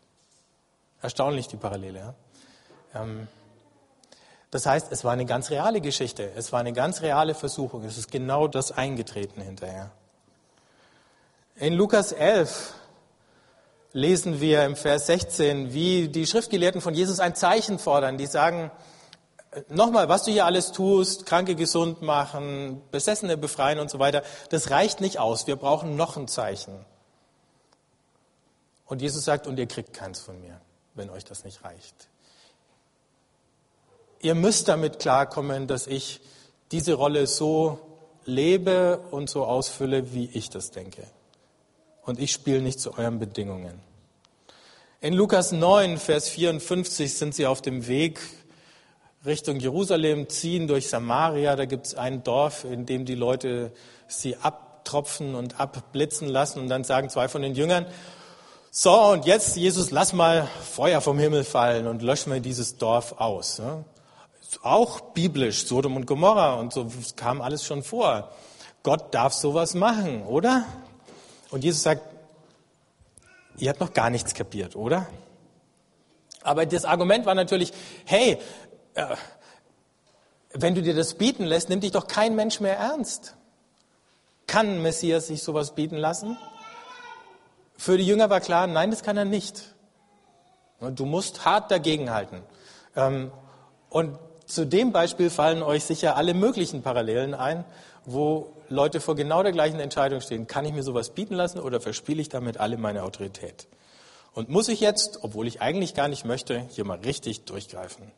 [1.00, 1.98] Erstaunlich die Parallele.
[2.94, 3.02] Ja?
[3.02, 3.26] Ähm,
[4.50, 6.30] das heißt, es war eine ganz reale Geschichte.
[6.36, 7.84] Es war eine ganz reale Versuchung.
[7.84, 9.90] Es ist genau das eingetreten hinterher.
[11.58, 12.74] In Lukas 11
[13.92, 18.18] lesen wir im Vers 16, wie die Schriftgelehrten von Jesus ein Zeichen fordern.
[18.18, 18.70] Die sagen,
[19.70, 24.70] nochmal, was du hier alles tust, Kranke gesund machen, Besessene befreien und so weiter, das
[24.70, 25.46] reicht nicht aus.
[25.46, 26.84] Wir brauchen noch ein Zeichen.
[28.84, 30.60] Und Jesus sagt, und ihr kriegt keins von mir,
[30.94, 32.10] wenn euch das nicht reicht.
[34.20, 36.20] Ihr müsst damit klarkommen, dass ich
[36.70, 37.78] diese Rolle so
[38.26, 41.06] lebe und so ausfülle, wie ich das denke
[42.06, 43.80] und ich spiele nicht zu euren Bedingungen.
[45.00, 48.20] In Lukas 9, Vers 54 sind sie auf dem Weg
[49.26, 51.56] Richtung Jerusalem, ziehen durch Samaria.
[51.56, 53.72] Da gibt es ein Dorf, in dem die Leute
[54.06, 56.60] sie abtropfen und abblitzen lassen.
[56.60, 57.86] Und dann sagen zwei von den Jüngern,
[58.70, 63.20] so, und jetzt, Jesus, lass mal Feuer vom Himmel fallen und löschen wir dieses Dorf
[63.20, 63.60] aus.
[64.62, 68.30] Auch biblisch, Sodom und Gomorra und so kam alles schon vor.
[68.82, 70.66] Gott darf sowas machen, oder?
[71.50, 72.02] Und Jesus sagt,
[73.58, 75.06] ihr habt noch gar nichts kapiert, oder?
[76.42, 77.72] Aber das Argument war natürlich,
[78.04, 78.38] hey,
[78.94, 79.16] äh,
[80.52, 83.36] wenn du dir das bieten lässt, nimmt dich doch kein Mensch mehr ernst.
[84.46, 86.38] Kann Messias sich sowas bieten lassen?
[87.76, 89.74] Für die Jünger war klar, nein, das kann er nicht.
[90.80, 92.42] Du musst hart dagegenhalten.
[92.94, 93.32] Ähm,
[93.90, 97.64] und zu dem Beispiel fallen euch sicher alle möglichen Parallelen ein,
[98.06, 100.46] wo Leute vor genau der gleichen Entscheidung stehen.
[100.46, 103.66] Kann ich mir sowas bieten lassen oder verspiele ich damit alle meine Autorität?
[104.32, 108.10] Und muss ich jetzt, obwohl ich eigentlich gar nicht möchte, hier mal richtig durchgreifen?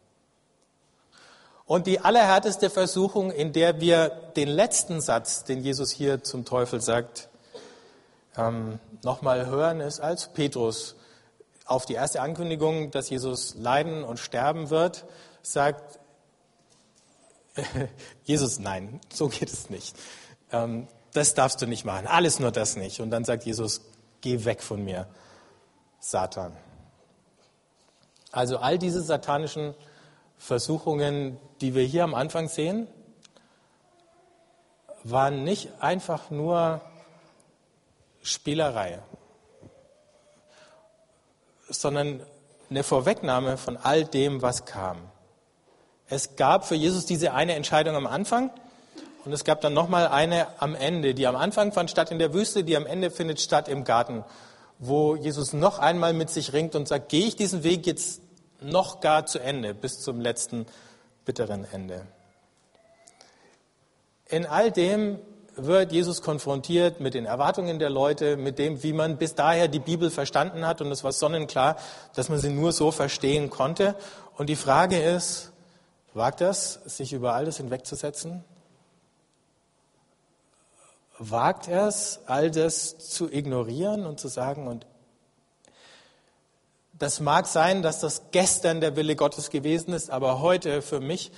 [1.64, 6.80] Und die allerhärteste Versuchung, in der wir den letzten Satz, den Jesus hier zum Teufel
[6.80, 7.28] sagt,
[8.36, 10.96] ähm, nochmal hören, ist, als Petrus
[11.66, 15.04] auf die erste Ankündigung, dass Jesus leiden und sterben wird,
[15.42, 15.97] sagt,
[18.24, 19.96] Jesus, nein, so geht es nicht.
[20.52, 23.00] Ähm, das darfst du nicht machen, alles nur das nicht.
[23.00, 23.80] Und dann sagt Jesus,
[24.20, 25.06] geh weg von mir,
[26.00, 26.56] Satan.
[28.30, 29.74] Also all diese satanischen
[30.36, 32.86] Versuchungen, die wir hier am Anfang sehen,
[35.02, 36.80] waren nicht einfach nur
[38.22, 39.00] Spielerei,
[41.68, 42.22] sondern
[42.68, 44.98] eine Vorwegnahme von all dem, was kam.
[46.08, 48.50] Es gab für Jesus diese eine Entscheidung am Anfang
[49.24, 51.14] und es gab dann nochmal eine am Ende.
[51.14, 54.24] Die am Anfang fand statt in der Wüste, die am Ende findet statt im Garten,
[54.78, 58.22] wo Jesus noch einmal mit sich ringt und sagt, gehe ich diesen Weg jetzt
[58.60, 60.66] noch gar zu Ende, bis zum letzten
[61.24, 62.06] bitteren Ende.
[64.28, 65.18] In all dem
[65.56, 69.80] wird Jesus konfrontiert mit den Erwartungen der Leute, mit dem, wie man bis daher die
[69.80, 70.80] Bibel verstanden hat.
[70.80, 71.76] Und es war sonnenklar,
[72.14, 73.94] dass man sie nur so verstehen konnte.
[74.36, 75.52] Und die Frage ist,
[76.18, 78.44] Wagt es, sich über alles hinwegzusetzen?
[81.16, 84.84] Wagt er es, all das zu ignorieren und zu sagen, und
[86.92, 91.30] das mag sein, dass das gestern der Wille Gottes gewesen ist, aber heute für mich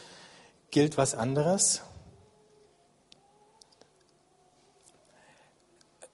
[0.71, 1.83] gilt was anderes?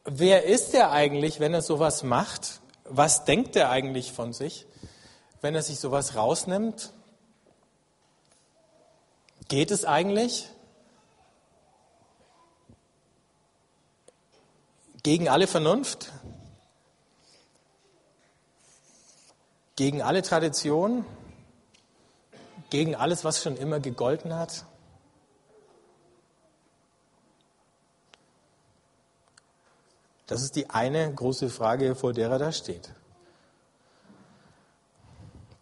[0.04, 2.60] Wer ist er eigentlich, wenn er sowas macht?
[2.82, 4.66] Was denkt er eigentlich von sich,
[5.40, 6.92] wenn er sich sowas rausnimmt?
[9.48, 10.50] Geht es eigentlich?
[15.02, 16.10] Gegen alle Vernunft?
[19.76, 21.04] Gegen alle Tradition?
[22.70, 24.64] Gegen alles, was schon immer gegolten hat?
[30.26, 32.92] Das ist die eine große Frage, vor der er da steht.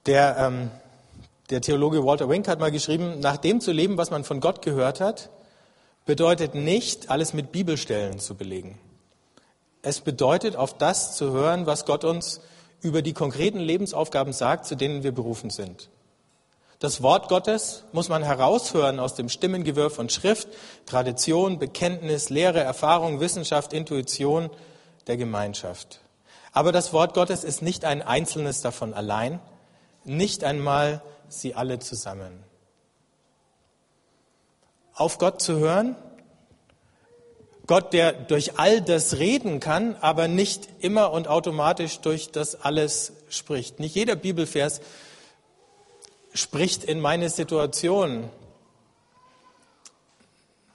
[0.06, 0.70] Der ähm,
[1.50, 4.62] der Theologe Walter Wink hat mal geschrieben, nach dem zu leben, was man von Gott
[4.62, 5.30] gehört hat,
[6.06, 8.78] bedeutet nicht, alles mit Bibelstellen zu belegen.
[9.82, 12.40] Es bedeutet, auf das zu hören, was Gott uns
[12.80, 15.90] über die konkreten Lebensaufgaben sagt, zu denen wir berufen sind.
[16.78, 20.48] Das Wort Gottes muss man heraushören aus dem Stimmengewirr von Schrift,
[20.86, 24.50] Tradition, Bekenntnis, Lehre, Erfahrung, Wissenschaft, Intuition
[25.06, 26.00] der Gemeinschaft.
[26.52, 29.40] Aber das Wort Gottes ist nicht ein einzelnes davon allein,
[30.04, 31.02] nicht einmal
[31.40, 32.42] sie alle zusammen.
[34.94, 35.96] Auf Gott zu hören,
[37.66, 43.14] Gott, der durch all das reden kann, aber nicht immer und automatisch durch das alles
[43.30, 43.80] spricht.
[43.80, 44.82] Nicht jeder Bibelvers
[46.34, 48.28] spricht in meine Situation.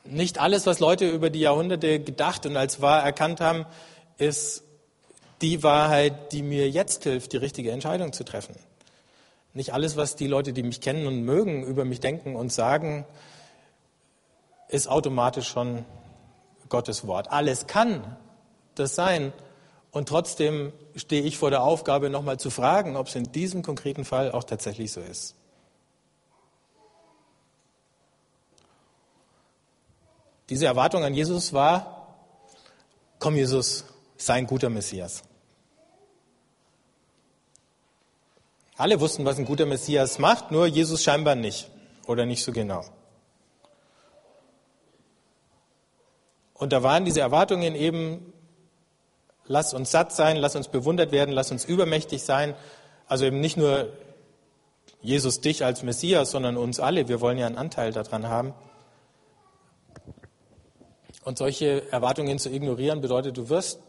[0.03, 3.65] Nicht alles, was Leute über die Jahrhunderte gedacht und als wahr erkannt haben,
[4.17, 4.63] ist
[5.41, 8.55] die Wahrheit, die mir jetzt hilft, die richtige Entscheidung zu treffen.
[9.59, 13.05] Nicht alles, was die Leute, die mich kennen und mögen, über mich denken und sagen,
[14.69, 15.83] ist automatisch schon
[16.69, 17.29] Gottes Wort.
[17.29, 18.15] Alles kann
[18.75, 19.33] das sein.
[19.91, 24.05] Und trotzdem stehe ich vor der Aufgabe, nochmal zu fragen, ob es in diesem konkreten
[24.05, 25.35] Fall auch tatsächlich so ist.
[30.47, 32.15] Diese Erwartung an Jesus war,
[33.19, 33.83] komm Jesus,
[34.15, 35.23] sei ein guter Messias.
[38.79, 41.69] Alle wussten, was ein guter Messias macht, nur Jesus scheinbar nicht
[42.07, 42.85] oder nicht so genau.
[46.53, 48.31] Und da waren diese Erwartungen eben,
[49.43, 52.55] lass uns satt sein, lass uns bewundert werden, lass uns übermächtig sein.
[53.05, 53.91] Also eben nicht nur
[55.01, 57.09] Jesus dich als Messias, sondern uns alle.
[57.09, 58.53] Wir wollen ja einen Anteil daran haben.
[61.25, 63.81] Und solche Erwartungen zu ignorieren bedeutet, du wirst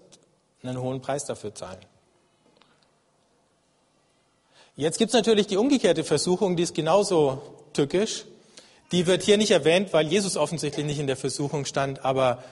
[0.65, 1.79] einen hohen Preis dafür zahlen.
[4.81, 7.43] Jetzt gibt es natürlich die umgekehrte Versuchung, die ist genauso
[7.75, 8.25] tückisch.
[8.93, 12.43] Die wird hier nicht erwähnt, weil Jesus offensichtlich nicht in der Versuchung stand, aber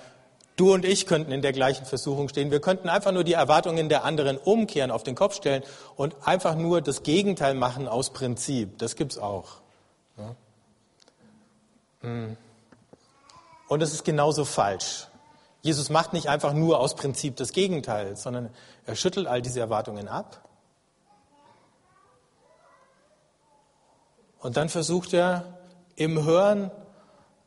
[0.57, 2.51] du und ich könnten in der gleichen Versuchung stehen.
[2.51, 5.63] Wir könnten einfach nur die Erwartungen der anderen umkehren, auf den Kopf stellen
[5.97, 8.77] und einfach nur das Gegenteil machen aus Prinzip.
[8.77, 9.63] Das gibt es auch.
[12.03, 12.37] Hm.
[13.69, 15.07] Und es ist genauso falsch.
[15.63, 18.51] Jesus macht nicht einfach nur aus Prinzip das Gegenteil, sondern
[18.85, 20.43] er schüttelt all diese Erwartungen ab.
[24.41, 25.45] Und dann versucht er
[25.97, 26.71] im Hören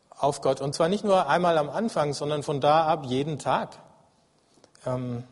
[0.10, 3.78] auf Gott, und zwar nicht nur einmal am Anfang, sondern von da ab jeden Tag
[4.86, 5.24] ähm,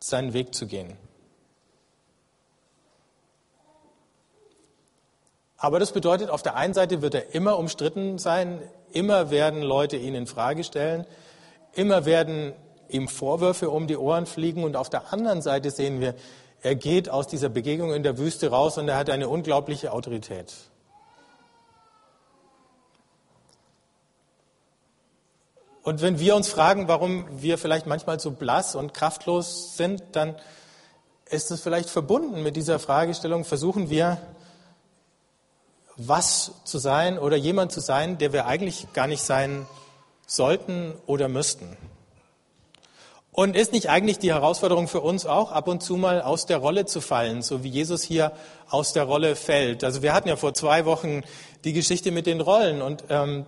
[0.00, 0.96] seinen Weg zu gehen.
[5.58, 9.96] Aber das bedeutet, auf der einen Seite wird er immer umstritten sein, immer werden Leute
[9.96, 11.06] ihn in Frage stellen,
[11.72, 12.52] immer werden
[12.88, 16.14] ihm Vorwürfe um die Ohren fliegen und auf der anderen Seite sehen wir,
[16.62, 20.52] er geht aus dieser Begegnung in der Wüste raus und er hat eine unglaubliche Autorität.
[25.86, 30.34] Und wenn wir uns fragen, warum wir vielleicht manchmal so blass und kraftlos sind, dann
[31.30, 34.20] ist es vielleicht verbunden mit dieser Fragestellung, versuchen wir
[35.96, 39.64] was zu sein oder jemand zu sein, der wir eigentlich gar nicht sein
[40.26, 41.76] sollten oder müssten.
[43.30, 46.56] Und ist nicht eigentlich die Herausforderung für uns auch, ab und zu mal aus der
[46.58, 48.32] Rolle zu fallen, so wie Jesus hier
[48.70, 49.84] aus der Rolle fällt?
[49.84, 51.22] Also wir hatten ja vor zwei Wochen
[51.62, 53.46] die Geschichte mit den Rollen und ähm,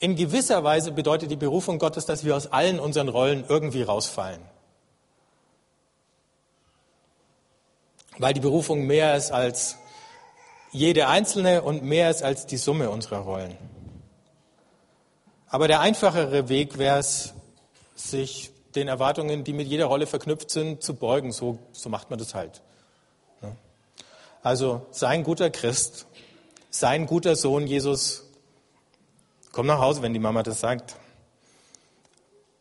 [0.00, 4.40] in gewisser Weise bedeutet die Berufung Gottes, dass wir aus allen unseren Rollen irgendwie rausfallen.
[8.18, 9.76] Weil die Berufung mehr ist als
[10.72, 13.56] jede einzelne und mehr ist als die Summe unserer Rollen.
[15.48, 17.34] Aber der einfachere Weg wäre es,
[17.94, 21.32] sich den Erwartungen, die mit jeder Rolle verknüpft sind, zu beugen.
[21.32, 22.62] So, so macht man das halt.
[24.42, 26.06] Also sei ein guter Christ,
[26.70, 28.29] sei ein guter Sohn Jesus.
[29.52, 30.94] Komm nach Hause, wenn die Mama das sagt.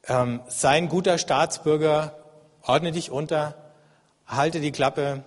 [0.08, 2.15] Ähm, sei ein guter Staatsbürger,
[2.63, 3.56] ordne dich unter,
[4.25, 5.23] halte die Klappe,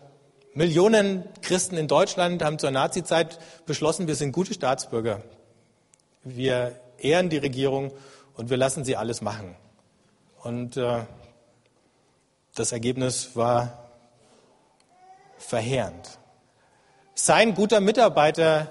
[0.54, 5.22] Millionen Christen in Deutschland haben zur Nazizeit beschlossen, wir sind gute Staatsbürger.
[6.24, 7.92] Wir ehren die Regierung
[8.34, 9.54] und wir lassen sie alles machen.
[10.42, 11.04] Und äh,
[12.56, 13.88] das Ergebnis war
[15.38, 16.18] verheerend.
[17.14, 18.68] Sei ein guter Mitarbeiter,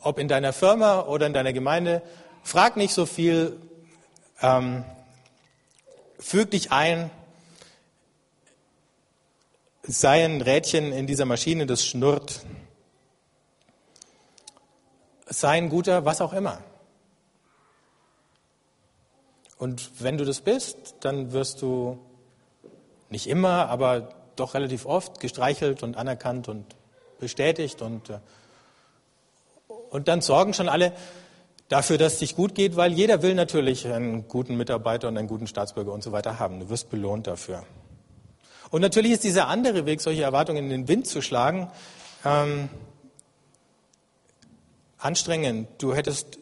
[0.00, 2.02] ob in deiner Firma oder in deiner Gemeinde.
[2.42, 3.60] Frag nicht so viel.
[4.42, 4.84] Ähm,
[6.18, 7.10] füg dich ein
[9.90, 12.40] sei ein Rädchen in dieser Maschine, das schnurrt.
[15.26, 16.62] Sei ein guter, was auch immer.
[19.58, 21.98] Und wenn du das bist, dann wirst du
[23.10, 26.64] nicht immer, aber doch relativ oft gestreichelt und anerkannt und
[27.18, 27.82] bestätigt.
[27.82, 28.20] Und, äh,
[29.90, 30.92] und dann sorgen schon alle
[31.70, 35.28] dafür, dass es dich gut geht, weil jeder will natürlich einen guten Mitarbeiter und einen
[35.28, 36.60] guten Staatsbürger und so weiter haben.
[36.60, 37.64] Du wirst belohnt dafür.
[38.70, 41.70] Und natürlich ist dieser andere Weg, solche Erwartungen in den Wind zu schlagen,
[42.24, 42.68] ähm,
[44.98, 45.68] anstrengend.
[45.78, 46.38] Du hättest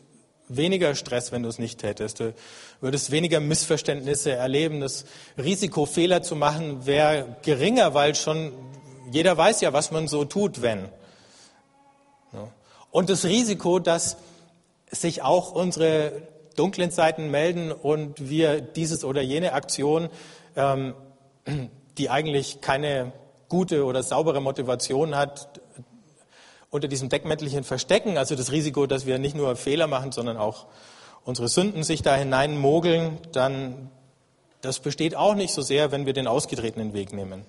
[0.48, 2.20] weniger Stress, wenn du es nicht hättest.
[2.20, 2.34] Du
[2.80, 4.80] würdest weniger Missverständnisse erleben.
[4.80, 5.04] Das
[5.36, 8.52] Risiko, Fehler zu machen, wäre geringer, weil schon
[9.10, 10.88] jeder weiß ja, was man so tut, wenn.
[12.90, 14.16] Und das Risiko, dass
[14.90, 16.22] sich auch unsere
[16.56, 20.08] dunklen Seiten melden und wir dieses oder jene Aktion,
[20.56, 20.94] ähm,
[21.98, 23.12] die eigentlich keine
[23.48, 25.60] gute oder saubere Motivation hat,
[26.70, 28.18] unter diesem Deckmäntelchen verstecken.
[28.18, 30.66] Also das Risiko, dass wir nicht nur Fehler machen, sondern auch
[31.24, 33.90] unsere Sünden sich da hineinmogeln, dann
[34.60, 37.44] das besteht auch nicht so sehr, wenn wir den ausgetretenen Weg nehmen.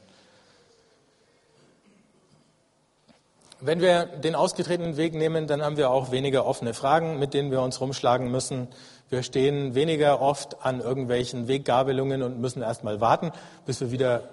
[3.62, 7.52] Wenn wir den ausgetretenen Weg nehmen, dann haben wir auch weniger offene Fragen, mit denen
[7.52, 8.70] wir uns rumschlagen müssen.
[9.10, 13.34] Wir stehen weniger oft an irgendwelchen Weggabelungen und müssen erst mal warten,
[13.66, 14.30] bis wir wieder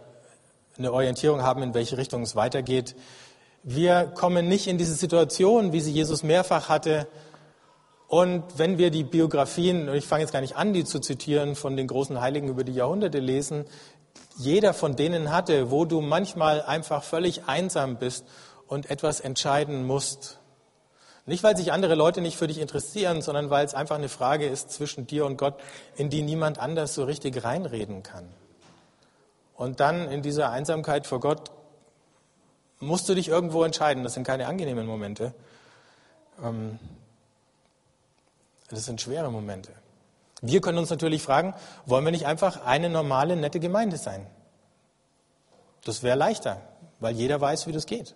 [0.79, 2.95] eine Orientierung haben, in welche Richtung es weitergeht.
[3.65, 7.09] Wir kommen nicht in diese Situation, wie sie Jesus mehrfach hatte.
[8.07, 11.57] Und wenn wir die Biografien, und ich fange jetzt gar nicht an, die zu zitieren,
[11.57, 13.65] von den großen Heiligen über die Jahrhunderte lesen,
[14.37, 18.25] jeder von denen hatte, wo du manchmal einfach völlig einsam bist
[18.69, 20.39] und etwas entscheiden musst.
[21.27, 24.47] Nicht, weil sich andere Leute nicht für dich interessieren, sondern weil es einfach eine Frage
[24.47, 25.55] ist zwischen dir und Gott,
[25.97, 28.29] in die niemand anders so richtig reinreden kann.
[29.57, 31.51] Und dann in dieser Einsamkeit vor Gott
[32.79, 34.05] musst du dich irgendwo entscheiden.
[34.05, 35.35] Das sind keine angenehmen Momente.
[36.43, 36.79] Ähm,
[38.69, 39.73] das sind schwere Momente.
[40.43, 41.55] Wir können uns natürlich fragen,
[41.87, 44.27] wollen wir nicht einfach eine normale, nette Gemeinde sein?
[45.85, 46.61] Das wäre leichter,
[47.01, 48.15] weil jeder weiß, wie das geht.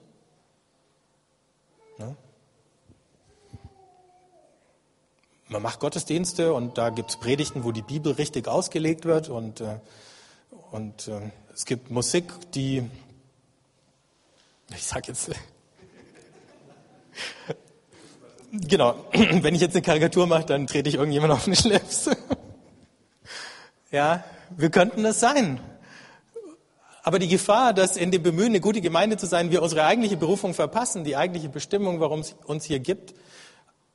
[5.52, 9.60] Man macht Gottesdienste und da gibt es Predigten, wo die Bibel richtig ausgelegt wird und,
[9.60, 9.80] äh,
[10.70, 12.88] und äh, es gibt Musik, die
[14.72, 15.32] ich sage jetzt,
[18.52, 22.08] genau, wenn ich jetzt eine Karikatur mache, dann trete ich irgendjemand auf den Schlips.
[23.90, 25.58] ja, wir könnten das sein.
[27.02, 30.16] Aber die Gefahr, dass in dem Bemühen, eine gute Gemeinde zu sein, wir unsere eigentliche
[30.16, 33.14] Berufung verpassen, die eigentliche Bestimmung, warum es uns hier gibt,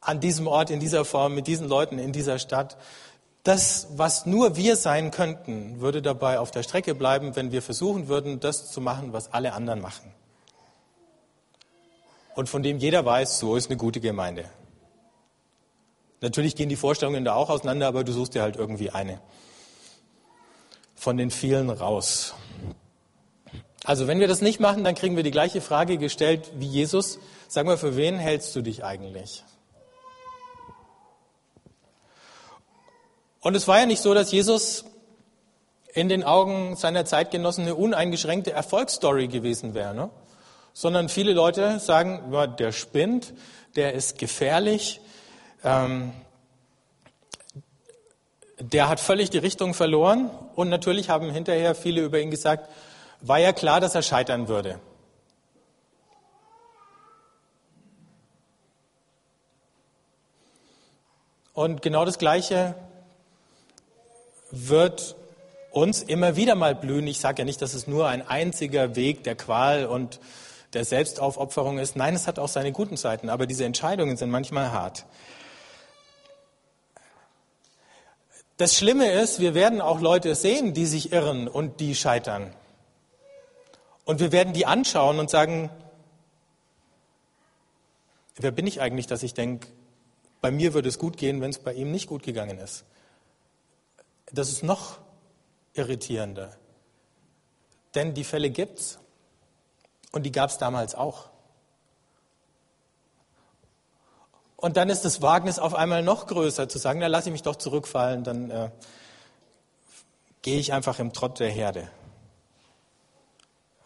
[0.06, 2.78] an diesem Ort, in dieser Form, mit diesen Leuten, in dieser Stadt,
[3.44, 8.08] das, was nur wir sein könnten, würde dabei auf der Strecke bleiben, wenn wir versuchen
[8.08, 10.12] würden, das zu machen, was alle anderen machen
[12.36, 14.46] und von dem jeder weiß, so ist eine gute Gemeinde.
[16.22, 19.20] Natürlich gehen die Vorstellungen da auch auseinander, aber du suchst dir halt irgendwie eine
[20.96, 22.34] von den vielen raus.
[23.84, 27.20] Also wenn wir das nicht machen, dann kriegen wir die gleiche Frage gestellt wie Jesus.
[27.48, 29.44] Sag mal, für wen hältst du dich eigentlich?
[33.46, 34.86] Und es war ja nicht so, dass Jesus
[35.94, 39.94] in den Augen seiner Zeitgenossen eine uneingeschränkte Erfolgsstory gewesen wäre.
[39.94, 40.10] Ne?
[40.76, 43.34] sondern viele Leute sagen, ja, der spinnt,
[43.78, 45.00] der ist gefährlich,
[45.64, 46.12] ähm,
[48.60, 52.70] der hat völlig die Richtung verloren und natürlich haben hinterher viele über ihn gesagt,
[53.22, 54.82] war ja klar, dass er scheitern würde.
[61.54, 62.76] Und genau das Gleiche
[64.56, 65.16] wird
[65.72, 67.06] uns immer wieder mal blühen.
[67.08, 70.20] Ich sage ja nicht, dass es nur ein einziger Weg der Qual und
[70.74, 71.96] der Selbstaufopferung ist.
[71.96, 75.06] Nein, es hat auch seine guten Seiten, aber diese Entscheidungen sind manchmal hart.
[78.58, 82.54] Das Schlimme ist, wir werden auch Leute sehen, die sich irren und die scheitern.
[84.06, 85.70] Und wir werden die anschauen und sagen,
[88.38, 89.68] wer bin ich eigentlich, dass ich denke,
[90.40, 92.86] bei mir würde es gut gehen, wenn es bei ihm nicht gut gegangen ist.
[94.32, 95.00] Das ist noch
[95.74, 96.56] irritierender.
[97.94, 99.00] Denn die Fälle gibt's.
[100.12, 101.30] Und die gab es damals auch.
[104.56, 107.44] Und dann ist das Wagnis auf einmal noch größer, zu sagen, na lasse ich mich
[107.44, 108.72] doch zurückfallen, dann äh,
[110.42, 111.90] gehe ich einfach im Trott der Herde,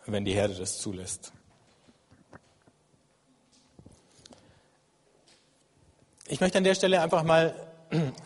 [0.06, 1.34] wenn die Herde das zulässt.
[6.28, 7.69] Ich möchte an der Stelle einfach mal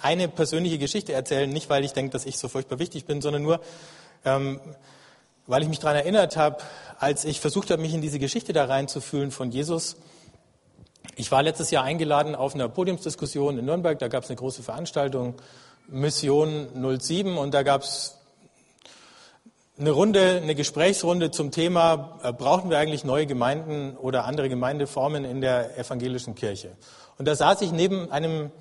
[0.02, 3.44] eine persönliche Geschichte erzählen, nicht weil ich denke, dass ich so furchtbar wichtig bin, sondern
[3.44, 3.60] nur,
[4.26, 4.60] ähm,
[5.48, 6.58] weil ich mich daran erinnert habe,
[7.00, 9.98] als ich versucht habe, mich in diese Geschichte da reinzufühlen von Jesus.
[11.16, 14.64] Ich war letztes Jahr eingeladen auf einer Podiumsdiskussion in Nürnberg, da gab es eine große
[14.64, 15.36] Veranstaltung,
[15.88, 16.68] Mission
[17.00, 18.18] 07, und da gab es
[19.78, 25.26] eine Runde, eine Gesprächsrunde zum Thema, äh, brauchen wir eigentlich neue Gemeinden oder andere Gemeindeformen
[25.26, 26.72] in der evangelischen Kirche?
[27.18, 28.52] Und da saß ich neben einem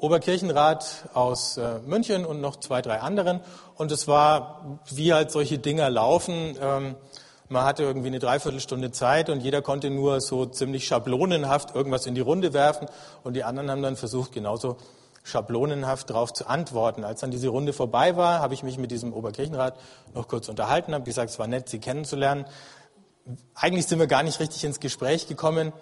[0.00, 3.40] Oberkirchenrat aus äh, München und noch zwei, drei anderen.
[3.76, 6.96] Und es war, wie halt solche Dinger laufen, ähm,
[7.52, 12.14] Man hatte irgendwie eine Dreiviertelstunde Zeit und jeder konnte nur so ziemlich schablonenhaft irgendwas in
[12.14, 12.86] die Runde werfen
[13.24, 14.76] und die anderen haben dann versucht, genauso
[15.24, 17.02] schablonenhaft darauf zu antworten.
[17.02, 19.74] Als dann diese Runde vorbei war, habe ich mich mit diesem Oberkirchenrat
[20.14, 22.44] noch kurz unterhalten, habe gesagt, es war nett, Sie kennenzulernen.
[23.56, 25.72] Eigentlich sind wir gar nicht richtig ins Gespräch gekommen.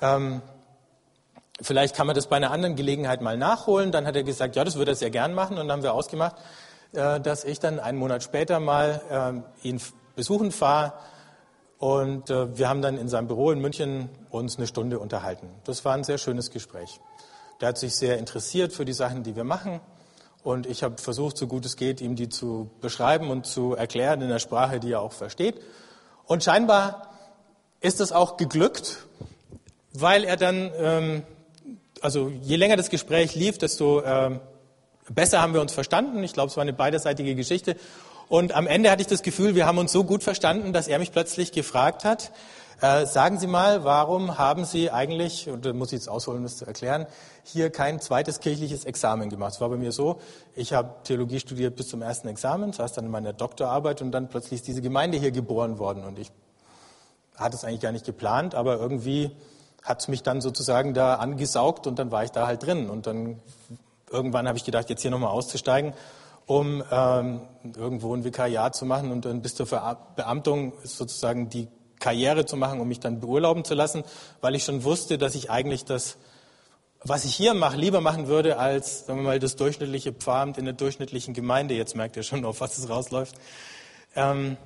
[0.00, 0.42] Ähm,
[1.62, 3.92] vielleicht kann man das bei einer anderen Gelegenheit mal nachholen.
[3.92, 5.58] Dann hat er gesagt, ja, das würde er sehr gern machen.
[5.58, 6.36] Und dann haben wir ausgemacht,
[6.92, 9.80] äh, dass ich dann einen Monat später mal äh, ihn
[10.16, 10.92] besuchen fahre.
[11.78, 15.48] Und äh, wir haben dann in seinem Büro in München uns eine Stunde unterhalten.
[15.64, 17.00] Das war ein sehr schönes Gespräch.
[17.60, 19.80] Der hat sich sehr interessiert für die Sachen, die wir machen.
[20.42, 24.22] Und ich habe versucht, so gut es geht, ihm die zu beschreiben und zu erklären
[24.22, 25.60] in der Sprache, die er auch versteht.
[26.26, 27.10] Und scheinbar
[27.80, 29.06] ist es auch geglückt,
[29.92, 31.22] weil er dann, ähm,
[32.00, 34.40] also je länger das Gespräch lief, desto ähm,
[35.08, 36.22] besser haben wir uns verstanden.
[36.22, 37.76] Ich glaube, es war eine beiderseitige Geschichte.
[38.28, 40.98] Und am Ende hatte ich das Gefühl, wir haben uns so gut verstanden, dass er
[40.98, 42.30] mich plötzlich gefragt hat,
[42.80, 46.44] äh, sagen Sie mal, warum haben Sie eigentlich, und da muss ich jetzt ausholen, um
[46.44, 47.06] das zu erklären,
[47.42, 49.54] hier kein zweites kirchliches Examen gemacht?
[49.54, 50.20] Es war bei mir so,
[50.54, 54.28] ich habe Theologie studiert bis zum ersten Examen, saß dann in meiner Doktorarbeit und dann
[54.28, 56.04] plötzlich ist diese Gemeinde hier geboren worden.
[56.04, 56.30] Und ich
[57.36, 59.32] hatte es eigentlich gar nicht geplant, aber irgendwie
[59.82, 62.90] hat mich dann sozusagen da angesaugt und dann war ich da halt drin.
[62.90, 63.40] Und dann
[64.10, 65.94] irgendwann habe ich gedacht, jetzt hier nochmal auszusteigen
[66.50, 67.42] um ähm,
[67.76, 69.68] irgendwo ein Vikariat zu machen und dann bis zur
[70.16, 71.68] Beamtung sozusagen die
[72.00, 74.02] Karriere zu machen, um mich dann beurlauben zu lassen,
[74.40, 76.16] weil ich schon wusste, dass ich eigentlich das,
[77.04, 80.64] was ich hier mache, lieber machen würde als, sagen wir mal, das durchschnittliche Pfarramt in
[80.64, 81.74] der durchschnittlichen Gemeinde.
[81.74, 83.36] Jetzt merkt ihr schon, auf was es rausläuft.
[84.16, 84.56] Ähm,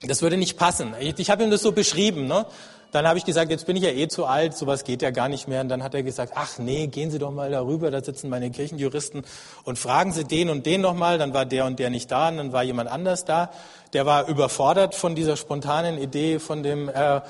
[0.00, 0.94] das würde nicht passen.
[0.98, 2.26] Ich, ich habe ihm das so beschrieben.
[2.26, 2.46] Ne?
[2.90, 5.28] Dann habe ich gesagt, jetzt bin ich ja eh zu alt, sowas geht ja gar
[5.28, 5.60] nicht mehr.
[5.60, 8.50] Und dann hat er gesagt, ach nee, gehen Sie doch mal darüber, da sitzen meine
[8.50, 9.24] Kirchenjuristen
[9.64, 11.18] und fragen Sie den und den nochmal.
[11.18, 13.50] Dann war der und der nicht da und dann war jemand anders da.
[13.92, 17.20] Der war überfordert von dieser spontanen Idee, von dem, äh,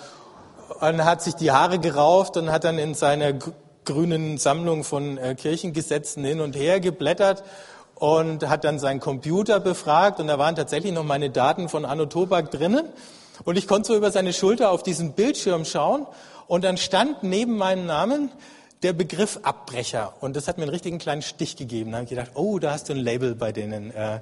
[0.81, 3.33] und hat sich die Haare gerauft und hat dann in seiner
[3.85, 7.43] grünen Sammlung von äh, Kirchengesetzen hin und her geblättert
[7.97, 12.07] und hat dann seinen Computer befragt und da waren tatsächlich noch meine Daten von Anno
[12.07, 12.85] Tobak drinnen.
[13.45, 16.07] Und ich konnte so über seine Schulter auf diesen Bildschirm schauen
[16.47, 18.31] und dann stand neben meinem Namen
[18.83, 20.15] der Begriff Abbrecher.
[20.21, 21.91] Und das hat mir einen richtigen kleinen Stich gegeben.
[21.93, 23.91] Da habe ich gedacht, oh, da hast du ein Label bei denen.
[23.91, 24.21] Äh.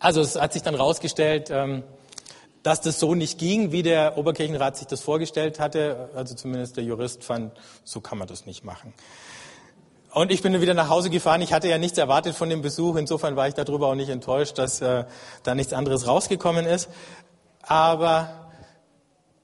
[0.00, 1.84] Also es hat sich dann rausgestellt, ähm,
[2.62, 6.10] dass das so nicht ging, wie der Oberkirchenrat sich das vorgestellt hatte.
[6.14, 7.52] Also zumindest der Jurist fand,
[7.84, 8.94] so kann man das nicht machen.
[10.12, 11.40] Und ich bin wieder nach Hause gefahren.
[11.40, 12.96] Ich hatte ja nichts erwartet von dem Besuch.
[12.96, 15.04] Insofern war ich darüber auch nicht enttäuscht, dass äh,
[15.42, 16.90] da nichts anderes rausgekommen ist.
[17.62, 18.50] Aber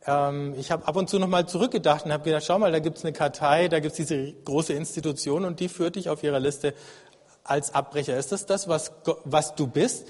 [0.07, 2.99] ähm, ich habe ab und zu nochmal zurückgedacht und habe gedacht, schau mal, da gibt
[2.99, 6.39] es eine Kartei, da gibt es diese große Institution und die führt dich auf ihrer
[6.39, 6.75] Liste
[7.45, 8.19] als Abbrecher.
[8.19, 8.93] Ist das das, was,
[9.25, 10.07] was du bist?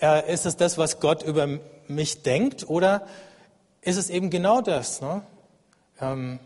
[0.00, 1.46] Äh, ist es das, was Gott über
[1.86, 2.68] mich denkt?
[2.68, 3.06] Oder
[3.82, 5.00] ist es eben genau das?
[5.00, 5.22] Ne?
[6.00, 6.40] Ähm,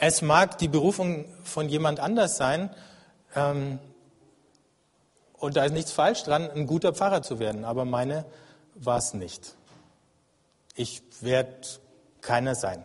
[0.00, 2.70] es mag die Berufung von jemand anders sein,
[3.36, 3.78] ähm,
[5.38, 8.24] und da ist nichts falsch dran, ein guter Pfarrer zu werden, aber meine
[8.74, 9.54] war es nicht.
[10.74, 11.54] Ich werde
[12.20, 12.84] keiner sein.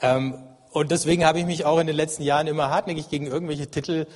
[0.00, 3.68] Ähm, und deswegen habe ich mich auch in den letzten Jahren immer hartnäckig gegen irgendwelche
[3.68, 4.06] Titel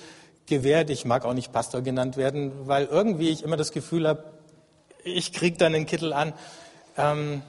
[0.47, 0.91] gewehrt.
[0.91, 4.25] Ich mag auch nicht Pastor genannt werden, weil irgendwie ich immer das Gefühl habe,
[5.05, 6.33] ich kriege dann einen Kittel an.
[6.97, 7.43] Ähm,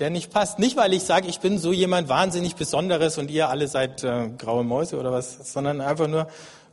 [0.00, 0.58] der nicht passt.
[0.58, 4.30] Nicht, weil ich sage, ich bin so jemand wahnsinnig Besonderes und ihr alle seid äh,
[4.30, 6.26] graue Mäuse oder was, sondern einfach nur,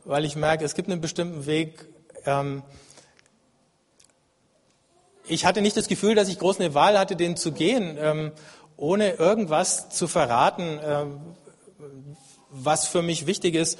[0.04, 1.86] weil ich merke, es gibt einen bestimmten Weg.
[2.24, 2.62] Ähm,
[5.26, 8.32] ich hatte nicht das Gefühl, dass ich groß eine Wahl hatte, den zu gehen, ähm,
[8.78, 11.04] ohne irgendwas zu verraten, äh,
[12.50, 13.78] was für mich wichtig ist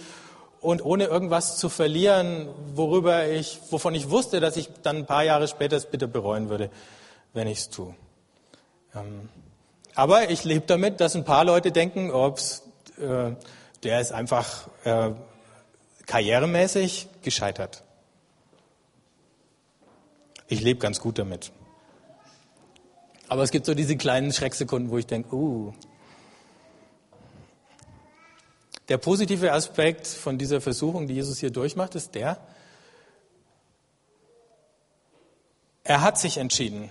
[0.61, 5.25] und ohne irgendwas zu verlieren, worüber ich, wovon ich wusste, dass ich dann ein paar
[5.25, 6.71] Jahre später es bitte bereuen würde,
[7.33, 7.95] wenn ich es tue.
[8.99, 9.29] Ähm,
[9.95, 12.63] aber ich lebe damit, dass ein paar Leute denken, ups,
[12.99, 13.33] äh,
[13.83, 15.11] der ist einfach äh,
[16.07, 17.83] karrieremäßig gescheitert.
[20.47, 21.53] Ich lebe ganz gut damit.
[23.29, 25.75] Aber es gibt so diese kleinen Schrecksekunden, wo ich denke, uh.
[28.89, 32.39] Der positive Aspekt von dieser Versuchung, die Jesus hier durchmacht, ist der,
[35.85, 36.91] er hat sich entschieden.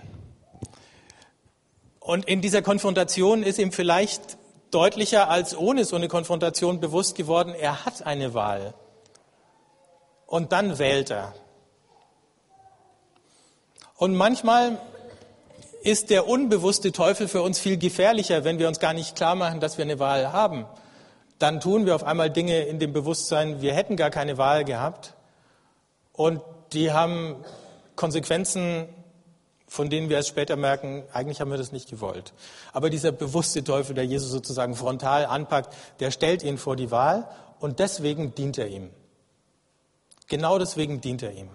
[2.08, 4.38] Und in dieser Konfrontation ist ihm vielleicht
[4.70, 8.72] deutlicher als ohne so eine Konfrontation bewusst geworden, er hat eine Wahl.
[10.24, 11.34] Und dann wählt er.
[13.94, 14.80] Und manchmal
[15.82, 19.60] ist der unbewusste Teufel für uns viel gefährlicher, wenn wir uns gar nicht klar machen,
[19.60, 20.64] dass wir eine Wahl haben.
[21.38, 25.12] Dann tun wir auf einmal Dinge in dem Bewusstsein, wir hätten gar keine Wahl gehabt.
[26.14, 26.40] Und
[26.72, 27.36] die haben
[27.96, 28.88] Konsequenzen,
[29.68, 32.32] von denen wir es später merken, eigentlich haben wir das nicht gewollt.
[32.72, 37.28] Aber dieser bewusste Teufel, der Jesus sozusagen frontal anpackt, der stellt ihn vor die Wahl
[37.60, 38.90] und deswegen dient er ihm.
[40.26, 41.50] Genau deswegen dient er ihm.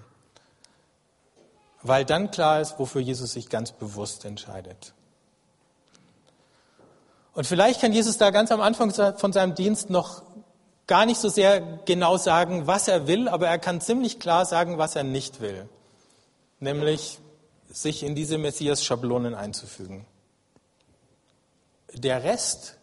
[1.82, 4.94] Weil dann klar ist, wofür Jesus sich ganz bewusst entscheidet.
[7.34, 10.22] Und vielleicht kann Jesus da ganz am Anfang von seinem Dienst noch
[10.86, 14.78] gar nicht so sehr genau sagen, was er will, aber er kann ziemlich klar sagen,
[14.78, 15.68] was er nicht will.
[16.60, 17.20] Nämlich
[17.74, 20.06] sich in diese Messias-Schablonen einzufügen.
[21.94, 22.78] Der Rest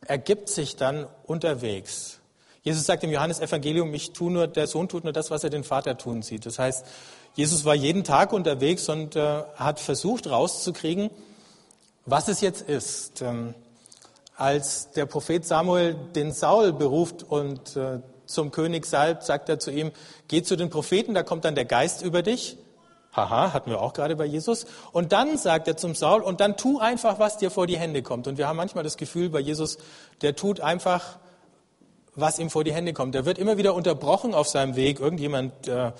[0.00, 2.18] ergibt sich dann unterwegs.
[2.62, 5.62] Jesus sagt im Johannesevangelium, ich tu nur, der Sohn tut nur das, was er den
[5.62, 6.46] Vater tun sieht.
[6.46, 6.84] Das heißt,
[7.34, 11.10] Jesus war jeden Tag unterwegs und äh, hat versucht rauszukriegen,
[12.04, 13.22] was es jetzt ist.
[13.22, 13.54] Ähm,
[14.36, 19.70] als der Prophet Samuel den Saul beruft und äh, zum König salbt, sagt er zu
[19.70, 19.90] ihm,
[20.28, 22.56] geh zu den Propheten, da kommt dann der Geist über dich.
[23.18, 24.66] Haha, hatten wir auch gerade bei Jesus.
[24.92, 28.02] Und dann sagt er zum Saul, und dann tu einfach, was dir vor die Hände
[28.02, 28.26] kommt.
[28.28, 29.78] Und wir haben manchmal das Gefühl bei Jesus,
[30.22, 31.18] der tut einfach,
[32.14, 33.14] was ihm vor die Hände kommt.
[33.14, 35.00] Der wird immer wieder unterbrochen auf seinem Weg.
[35.00, 35.92] Irgendjemand äh,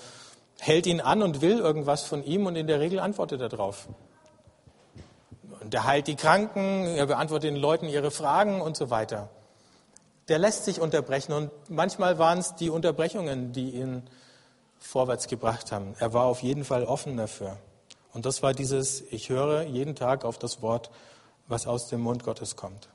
[0.59, 3.87] hält ihn an und will irgendwas von ihm und in der Regel antwortet er drauf.
[5.61, 9.29] Und er heilt die Kranken, er beantwortet den Leuten ihre Fragen und so weiter.
[10.27, 14.03] Der lässt sich unterbrechen und manchmal waren es die Unterbrechungen, die ihn
[14.79, 15.93] vorwärts gebracht haben.
[15.99, 17.57] Er war auf jeden Fall offen dafür.
[18.13, 20.89] Und das war dieses, ich höre jeden Tag auf das Wort,
[21.47, 22.89] was aus dem Mund Gottes kommt.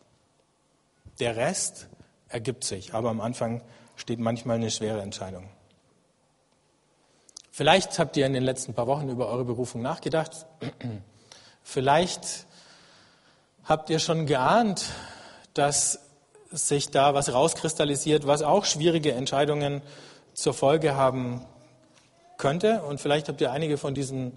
[1.20, 1.88] Der Rest
[2.28, 3.62] ergibt sich, aber am Anfang
[3.96, 5.48] steht manchmal eine schwere Entscheidung.
[7.52, 10.46] Vielleicht habt ihr in den letzten paar Wochen über eure Berufung nachgedacht.
[11.62, 12.46] Vielleicht
[13.62, 14.86] habt ihr schon geahnt,
[15.54, 16.00] dass
[16.50, 19.82] sich da was rauskristallisiert, was auch schwierige Entscheidungen
[20.34, 21.46] zur Folge haben
[22.44, 22.82] könnte.
[22.82, 24.32] Und vielleicht habt ihr einige von diesen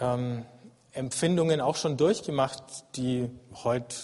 [0.00, 0.44] ähm,
[0.90, 2.64] Empfindungen auch schon durchgemacht,
[2.96, 3.30] die
[3.62, 3.94] heute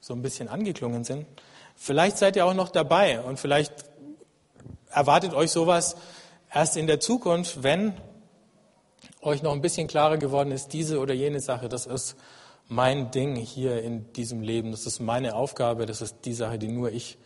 [0.00, 1.24] so ein bisschen angeklungen sind.
[1.76, 3.72] Vielleicht seid ihr auch noch dabei und vielleicht
[4.90, 5.96] erwartet euch sowas
[6.52, 7.94] erst in der Zukunft, wenn
[9.22, 12.16] euch noch ein bisschen klarer geworden ist, diese oder jene Sache, das ist
[12.68, 14.72] mein Ding hier in diesem Leben.
[14.72, 15.86] Das ist meine Aufgabe.
[15.86, 17.16] Das ist die Sache, die nur ich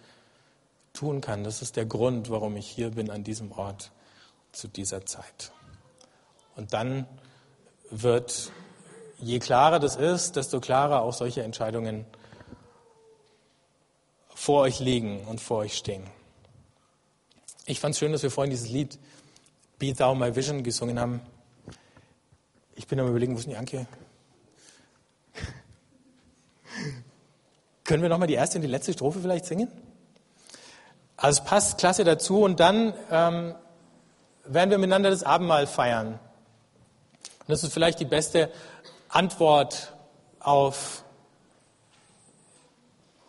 [0.93, 1.43] tun kann.
[1.43, 3.91] Das ist der Grund, warum ich hier bin an diesem Ort
[4.53, 5.53] zu dieser Zeit.
[6.57, 7.07] Und dann
[7.91, 8.53] wird,
[9.19, 12.07] je klarer das ist, desto klarer auch solche Entscheidungen
[14.35, 16.07] vor euch liegen und vor euch stehen.
[17.67, 18.99] Ich fand es schön, dass wir vorhin dieses Lied
[19.79, 21.21] Be Thou My Vision gesungen haben.
[22.75, 23.87] Ich bin am überlegen, wo ist denn die Anke?
[27.85, 29.71] Können wir nochmal die erste und die letzte Strophe vielleicht singen?
[31.17, 33.55] Also es passt klasse dazu und dann ähm,
[34.45, 36.19] werden wir miteinander das Abendmahl feiern.
[37.41, 38.51] Und das ist vielleicht die beste
[39.09, 39.93] Antwort
[40.41, 41.05] auf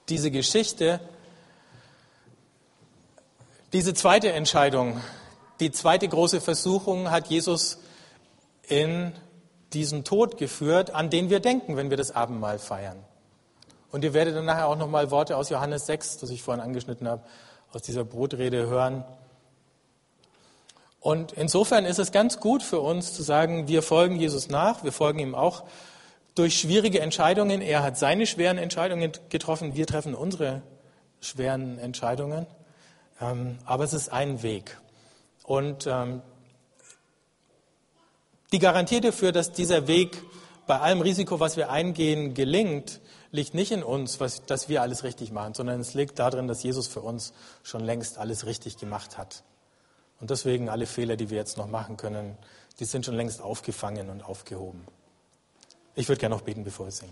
[0.10, 1.00] diese Geschichte.
[3.74, 5.02] Diese zweite Entscheidung,
[5.60, 7.80] die zweite große Versuchung hat Jesus
[8.68, 9.14] in
[9.74, 13.04] diesen Tod geführt, an den wir denken, wenn wir das Abendmahl feiern.
[13.92, 17.08] Und ihr werdet dann nachher auch nochmal Worte aus Johannes 6, das ich vorhin angeschnitten
[17.08, 17.24] habe,
[17.72, 19.04] aus dieser Brotrede hören.
[21.04, 24.94] Und insofern ist es ganz gut für uns zu sagen, wir folgen Jesus nach, wir
[24.94, 25.66] folgen ihm auch
[26.34, 27.62] durch schwierige Entscheidungen.
[27.62, 30.62] Er hat seine schweren Entscheidungen getroffen, wir treffen unsere
[31.20, 32.48] schweren Entscheidungen.
[33.20, 34.80] Ähm, aber es ist ein Weg.
[35.44, 36.22] Und ähm,
[38.54, 40.24] die Garantie dafür, dass dieser Weg
[40.68, 43.02] bei allem Risiko, was wir eingehen, gelingt,
[43.32, 46.64] liegt nicht in uns, was, dass wir alles richtig machen, sondern es liegt darin, dass
[46.64, 49.44] Jesus für uns schon längst alles richtig gemacht hat.
[50.24, 52.38] Und deswegen alle Fehler, die wir jetzt noch machen können,
[52.80, 54.88] die sind schon längst aufgefangen und aufgehoben.
[55.96, 57.12] Ich würde gerne noch beten, bevor wir singen.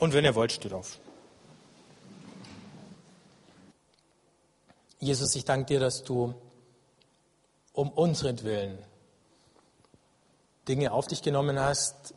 [0.00, 0.98] Und wenn ihr wollt, steht auf.
[4.98, 6.34] Jesus, ich danke dir, dass du
[7.74, 8.76] um unseren
[10.66, 12.12] Dinge auf dich genommen hast,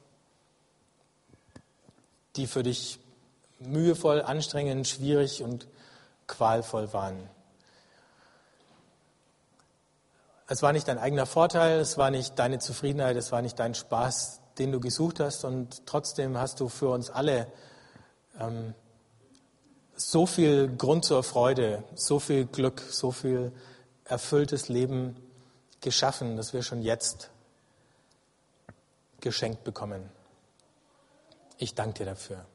[2.35, 2.97] die für dich
[3.59, 5.67] mühevoll, anstrengend, schwierig und
[6.25, 7.36] qualvoll waren.
[10.49, 13.75] Es war nicht dein eigener Vorteil, es war nicht deine Zufriedenheit, es war nicht dein
[13.75, 17.51] Spaß, den du gesucht hast und trotzdem hast du für uns alle
[18.39, 18.73] ähm,
[19.95, 23.51] so viel Grund zur Freude, so viel Glück, so viel
[24.05, 25.17] erfülltes Leben
[25.81, 27.29] geschaffen, dass wir schon jetzt
[29.19, 30.09] geschenkt bekommen.
[31.57, 32.45] Ich danke dir dafür.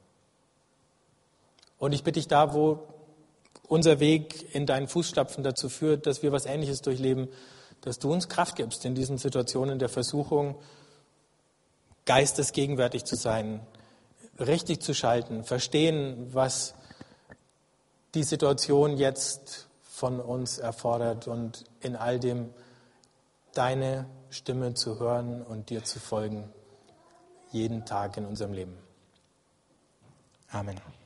[1.78, 2.86] Und ich bitte dich da, wo
[3.68, 7.28] unser Weg in deinen Fußstapfen dazu führt, dass wir was Ähnliches durchleben,
[7.82, 10.56] dass du uns Kraft gibst in diesen Situationen der Versuchung,
[12.04, 13.60] geistesgegenwärtig zu sein,
[14.38, 16.74] richtig zu schalten, verstehen, was
[18.14, 22.50] die Situation jetzt von uns erfordert und in all dem
[23.54, 26.50] deine Stimme zu hören und dir zu folgen,
[27.50, 28.78] jeden Tag in unserem Leben.
[30.50, 31.01] Amen.